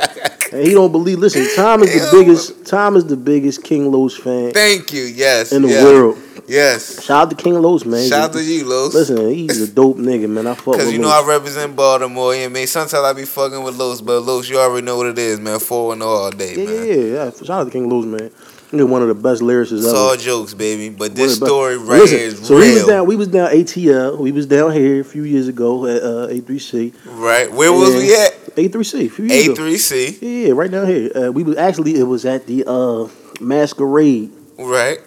[0.52, 1.20] and he don't believe.
[1.20, 2.66] Listen, Tom is the biggest.
[2.66, 6.18] Tom is the biggest King Los fan Thank you, yes, in the yes, world.
[6.48, 7.04] Yes.
[7.04, 8.08] Shout out to King Los, man.
[8.08, 8.94] Shout out to you, Los.
[8.94, 10.48] Listen, he's a dope nigga, man.
[10.48, 11.26] I fuck with Cause you know Los.
[11.26, 12.68] I represent Baltimore, yeah, man.
[12.68, 15.60] Sometimes I be fucking with Los, but Los, you already know what it is, man.
[15.60, 16.76] Four and all day, yeah, man.
[16.76, 17.32] yeah, yeah, yeah.
[17.32, 18.32] Shout out to King Los, man.
[18.72, 20.90] He's one of the best lyricists It's all jokes, baby.
[20.90, 22.64] But this story right Listen, here is so real.
[22.68, 23.06] we was down.
[23.08, 24.18] We was down ATL.
[24.20, 26.94] We was down here a few years ago at uh, A3C.
[27.06, 27.52] right?
[27.52, 28.00] Where was Yeah.
[28.00, 28.56] we at?
[28.56, 29.06] A3C.
[29.06, 29.56] A few years A ago.
[29.56, 30.18] three C.
[30.22, 31.12] Yeah, yeah, right down here.
[31.16, 33.08] Uh, we was actually it was at the uh,
[33.40, 35.00] masquerade, Right.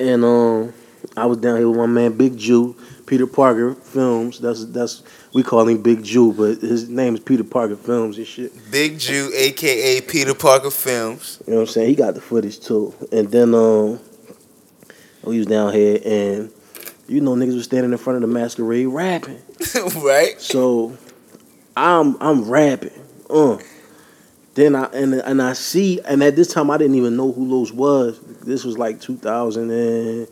[0.00, 0.72] and um,
[1.16, 2.74] I was down here with my man Big Jew,
[3.06, 4.40] Peter Parker Films.
[4.40, 5.02] That's that's
[5.34, 8.52] we call him Big Jew, but his name is Peter Parker Films and shit.
[8.70, 11.42] Big Jew, aka Peter Parker Films.
[11.44, 11.88] You know what I'm saying?
[11.88, 12.94] He got the footage too.
[13.12, 13.98] And then um
[15.24, 16.52] we was down here and
[17.08, 19.42] you know niggas was standing in front of the masquerade rapping.
[19.96, 20.40] right.
[20.40, 20.96] So
[21.76, 22.92] I'm I'm rapping.
[23.28, 23.58] Uh.
[24.54, 27.44] Then I and and I see and at this time I didn't even know who
[27.44, 28.20] Los was.
[28.20, 30.28] This was like 2000 and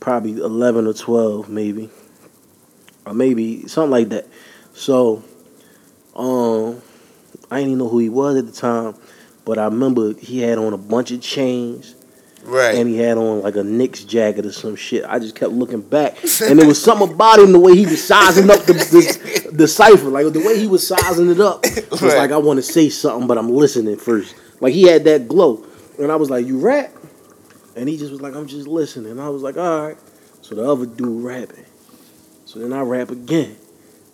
[0.00, 1.88] probably 11 or 12 maybe.
[3.06, 4.26] Or maybe something like that.
[4.74, 5.22] So
[6.16, 6.80] um
[7.50, 8.94] I didn't even know who he was at the time,
[9.44, 11.94] but I remember he had on a bunch of chains
[12.44, 12.74] Right.
[12.76, 15.04] and he had on like a Knicks jacket or some shit.
[15.06, 18.06] I just kept looking back, and there was something about him the way he was
[18.06, 21.60] sizing up the the, the cipher, like the way he was sizing it up.
[21.64, 22.18] It was Right.
[22.18, 24.34] like I want to say something, but I'm listening first.
[24.60, 25.64] Like he had that glow,
[25.98, 26.92] and I was like, "You rap?"
[27.76, 29.96] And he just was like, "I'm just listening." I was like, "All right."
[30.42, 31.64] So the other dude rapping.
[32.54, 33.56] So then I rap again,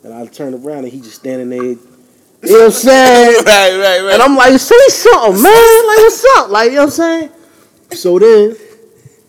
[0.03, 1.63] and I turn around and he just standing there.
[1.63, 1.77] You
[2.43, 3.35] know what I'm saying?
[3.45, 4.15] right, right, right.
[4.15, 5.87] And I'm like, say something, man.
[5.87, 6.49] Like, what's up?
[6.49, 7.31] Like, you know what I'm saying?
[7.93, 8.57] So then,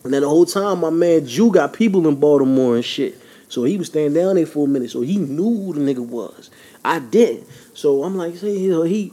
[0.05, 3.17] and then the whole time, my man Jew got people in Baltimore and shit.
[3.49, 4.91] So he was standing down there for a minute.
[4.91, 6.49] So he knew who the nigga was.
[6.85, 7.49] I didn't.
[7.73, 9.11] So I'm like, say, you know, he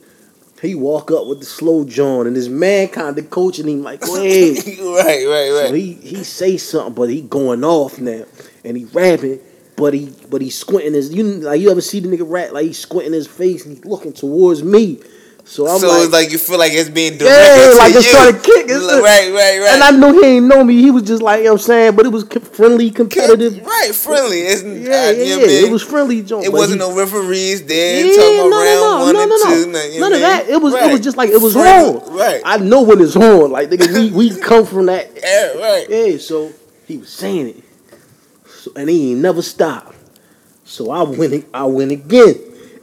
[0.62, 4.01] he walk up with the slow John, and this man kind of coaching him like,
[4.03, 4.59] go ahead.
[4.59, 5.74] right, right, So right.
[5.74, 8.26] he he say something, but he going off now,
[8.64, 9.40] and he rapping,
[9.79, 11.14] but he but he squinting his.
[11.14, 13.83] You like you ever see the nigga rap like he squinting his face and he
[13.89, 15.01] looking towards me.
[15.45, 18.01] So I'm so like, it's like you feel like it's being directed yeah, like you.
[18.01, 18.66] it's trying to kick.
[18.68, 19.70] It's Right, right, right.
[19.72, 20.76] And I know he ain't know me.
[20.83, 21.97] He was just like, you know what I'm saying?
[21.97, 23.64] But it was friendly, competitive.
[23.64, 24.41] Right, friendly.
[24.41, 25.35] It's, Yeah, yeah, yeah.
[25.37, 25.64] I mean?
[25.64, 26.45] It was friendly, John.
[26.45, 29.55] It wasn't he- no referees there Yeah, talking no, round no, one no, no, no.
[29.72, 29.95] two.
[29.95, 30.49] you None of that.
[30.51, 32.14] It was it was just like it was Friendly, wrong.
[32.14, 32.43] Right.
[32.45, 33.51] I know when it's on.
[33.51, 35.11] Like nigga, we we come from that.
[35.16, 35.87] yeah, right.
[35.89, 36.53] Yeah, so
[36.87, 37.64] he was saying it,
[38.59, 39.94] so, and he ain't never stopped.
[40.64, 41.46] So I went.
[41.54, 42.34] I went again.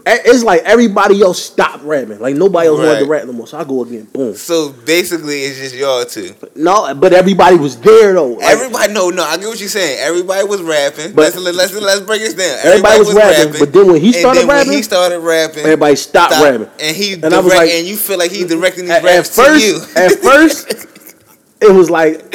[0.07, 2.19] It's like everybody else stopped rapping.
[2.19, 3.47] Like nobody else wanted to rap no more.
[3.47, 4.03] So I go again.
[4.13, 4.35] Boom.
[4.35, 6.29] So basically, it's just y'all two.
[6.55, 8.33] No, but everybody was there though.
[8.33, 9.97] Like, Everybody, no, no, I get what you're saying.
[10.01, 11.13] Everybody was rapping.
[11.13, 12.55] But- let's, let's let's break this down.
[12.63, 16.43] Everybody was rapping, but then when he started rapping, he started rapping, everybody stopped stop,
[16.43, 16.69] rapping.
[16.79, 19.05] and he And I was direct, like- and you feel like he directing these At,
[19.05, 19.81] at raps first, to you.
[20.05, 20.67] at first,
[21.61, 22.31] it was like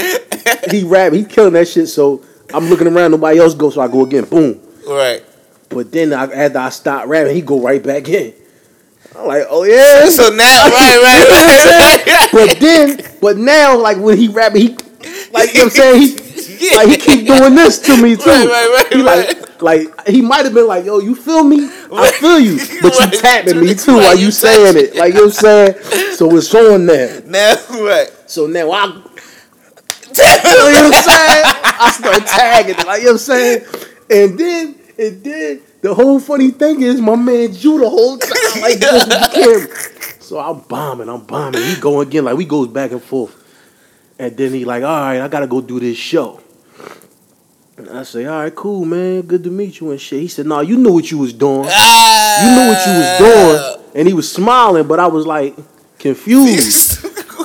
[0.73, 1.89] he rap, he killing that shit.
[1.89, 2.25] So
[2.55, 4.61] I'm looking around, nobody else goes, so I go again, boom.
[4.87, 5.23] right.
[5.69, 8.35] But then I, after I stop rapping, he go right back in.
[9.17, 10.09] I'm like, oh yeah.
[10.09, 12.29] So now, right, right, right, right.
[12.33, 14.69] But then, but now, like when he rapping, he
[15.33, 16.19] like you know what I'm saying,
[16.59, 18.31] he like he keep doing this to me too.
[18.31, 21.69] Right, right, right, he like like he might have been like, yo, you feel me?
[21.93, 24.97] I feel you, but you tapping me too while you saying it.
[24.97, 25.75] Like you know what I'm saying.
[26.21, 27.23] So it's on there.
[27.23, 28.13] Now, right.
[28.27, 29.03] So now I, you know
[30.13, 31.60] what I'm saying?
[31.81, 33.65] I start tagging, it, like you know what I'm saying.
[34.11, 38.61] And then, and then the whole funny thing is, my man Jew the whole time
[38.61, 40.21] like this camera.
[40.21, 41.63] So I'm bombing, I'm bombing.
[41.63, 43.37] He go again, like we goes back and forth.
[44.19, 46.41] And then he like, all right, I gotta go do this show.
[47.79, 50.21] And I say, all right, cool, man, good to meet you and shit.
[50.21, 51.65] He said, nah, you knew what you was doing.
[51.65, 53.59] You knew what you was doing.
[53.95, 55.57] And he was smiling, but I was like
[55.99, 56.90] confused.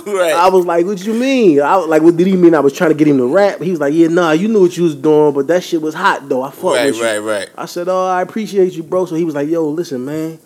[0.14, 0.34] right.
[0.34, 2.74] I was like, "What you mean?" I was like, "What did he mean?" I was
[2.74, 3.62] trying to get him to rap.
[3.62, 5.93] He was like, "Yeah, nah, you knew what you was doing, but that shit was
[5.93, 6.43] hot though.
[6.43, 7.49] I fuck right, with you." right, right.
[7.58, 10.39] I said, "Oh, I appreciate you, bro." So he was like, "Yo, listen, man."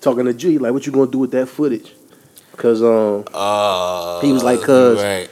[0.00, 1.94] Talking to G, like, "What you gonna do with that footage?"
[2.56, 5.28] Cause um, Oh, He was like, "Cuz." right.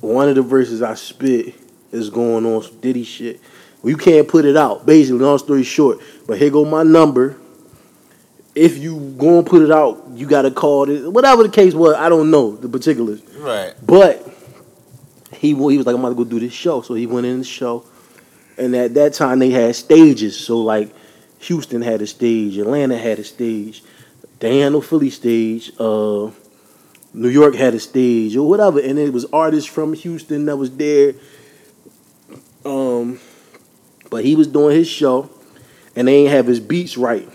[0.00, 1.54] one of the verses I spit
[1.92, 3.40] is going on some Diddy shit.
[3.82, 4.86] Well, you can't put it out.
[4.86, 5.98] Basically, long story short.
[6.26, 7.36] But here go my number.
[8.54, 11.10] If you gonna put it out, you gotta call it.
[11.10, 13.22] Whatever the case was, I don't know the particulars.
[13.36, 13.74] Right.
[13.82, 14.26] But
[15.32, 16.80] he he was like, I'm about to go do this show.
[16.82, 17.84] So he went in the show.
[18.56, 20.38] And at that time they had stages.
[20.38, 20.94] So like
[21.40, 23.82] Houston had a stage, Atlanta had a stage,
[24.40, 26.30] had Philly stage, uh
[27.12, 28.80] New York had a stage or whatever.
[28.80, 31.14] And it was artists from Houston that was there.
[32.64, 33.20] Um
[34.10, 35.30] but he was doing his show
[35.96, 37.28] and they ain't have his beats right.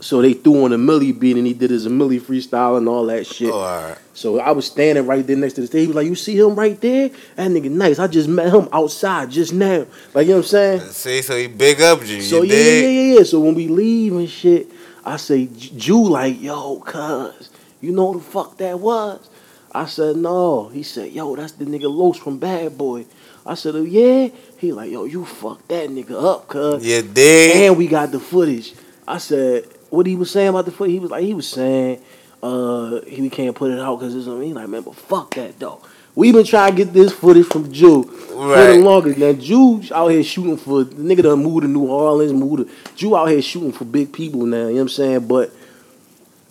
[0.00, 3.06] So they threw on a Millie beat and he did his Millie freestyle and all
[3.06, 3.50] that shit.
[3.50, 3.98] Oh, all right.
[4.14, 5.82] So I was standing right there next to the stage.
[5.82, 7.10] He was like, "You see him right there?
[7.36, 7.98] That nigga nice.
[7.98, 9.86] I just met him outside just now.
[10.14, 10.80] Like you know what I'm saying?
[10.80, 12.20] Uh, see, so he big up you.
[12.22, 12.82] So you yeah, yeah, dig?
[12.82, 13.24] yeah, yeah, yeah.
[13.24, 14.68] So when we leave and shit,
[15.04, 19.28] I say, Jew, like, yo, cuz, you know who the fuck that was?
[19.72, 20.68] I said, no.
[20.68, 23.06] He said, yo, that's the nigga Los from Bad Boy.
[23.46, 24.28] I said, oh yeah.
[24.58, 26.84] He like, yo, you fucked that nigga up, cuz.
[26.84, 27.56] Yeah, dig?
[27.56, 28.74] And we got the footage.
[29.06, 30.90] I said, what he was saying about the foot.
[30.90, 32.00] He was like, he was saying,
[32.42, 34.52] uh, he can't put it out because it's on me.
[34.52, 35.82] Like, man, but fuck that though.
[36.14, 38.66] We been trying to get this footage from Jew for Right.
[38.72, 39.18] the longest.
[39.18, 42.94] Now Jew out here shooting for the nigga done moved to New Orleans, moved to
[42.96, 44.56] Jew out here shooting for big people now.
[44.56, 45.26] You know what I'm saying?
[45.28, 45.52] But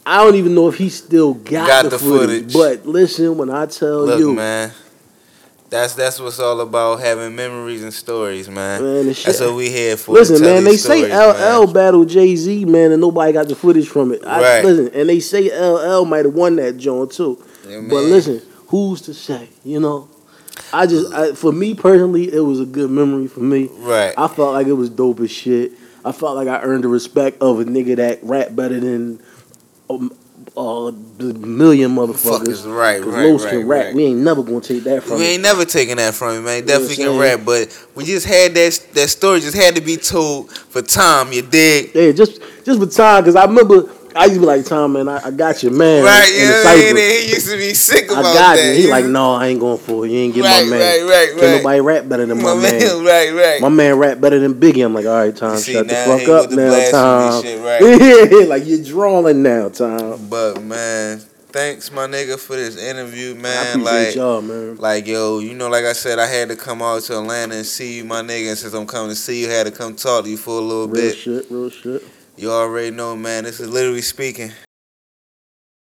[0.06, 2.54] I don't even know if he still got, Got the, the footage.
[2.54, 2.54] footage.
[2.54, 4.72] But listen, when I tell Look, you, man.
[5.70, 8.82] That's that's what's all about having memories and stories, man.
[8.82, 10.14] Man, That's what we here for.
[10.14, 11.74] Listen, man, they say LL man.
[11.74, 14.26] battled Jay Z, man, and nobody got the footage from it.
[14.26, 14.66] I, Right.
[14.66, 17.44] Listen, and they say LL might have won that joint too.
[17.68, 19.50] Yeah, But listen, who's to say?
[19.64, 20.10] You know,
[20.74, 23.70] I just, I, for me personally, it was a good memory for me.
[23.78, 24.14] Right.
[24.18, 25.74] I felt like it was dope as shit.
[26.04, 29.22] I felt like I earned the respect of a nigga that rap better than
[29.90, 30.12] um,
[30.60, 32.66] um, uh, a million motherfuckers.
[32.66, 33.86] Fuckers, right, right, Los right, can rap.
[33.86, 33.96] right.
[33.96, 35.18] We ain't never gonna take that from you.
[35.20, 35.32] We him.
[35.34, 36.66] ain't never taking that from you, man.
[36.66, 40.52] Definitely can rap, but we just had that that story just had to be told
[40.52, 41.32] for time.
[41.32, 41.96] You dig?
[41.96, 43.84] Yeah, just just for time, cause I remember
[44.16, 46.32] I used to be like, Tom, man, I, I got your man right?
[46.34, 46.96] You know what I mean?
[46.98, 48.30] he used to be sick about that.
[48.32, 48.68] I got that.
[48.70, 48.74] you.
[48.74, 50.10] He you like, no, I ain't going for it.
[50.12, 50.80] You ain't get Right, my man.
[50.80, 51.58] right, right, Can't right.
[51.58, 52.80] nobody rap better than my, My man.
[52.80, 53.62] man, right, right.
[53.62, 54.84] My man rap better than Biggie.
[54.86, 57.44] I'm like, all right, Tom, see, shut the fuck up the now, Tom.
[57.44, 58.48] shit, right.
[58.48, 60.28] like you're drawing now, Tom.
[60.30, 63.82] But man, thanks my nigga for this interview, I man.
[63.82, 64.76] appreciate Like, y'all, man.
[64.78, 67.66] like yo, you know, like I said, I had to come out to Atlanta and
[67.66, 68.50] see you, my nigga.
[68.50, 70.58] And since I'm coming to see you, I had to come talk to you for
[70.58, 71.26] a little Real bit.
[71.26, 72.04] Real shit, real shit.
[72.40, 73.44] You already know, man.
[73.44, 74.54] This is literally speaking.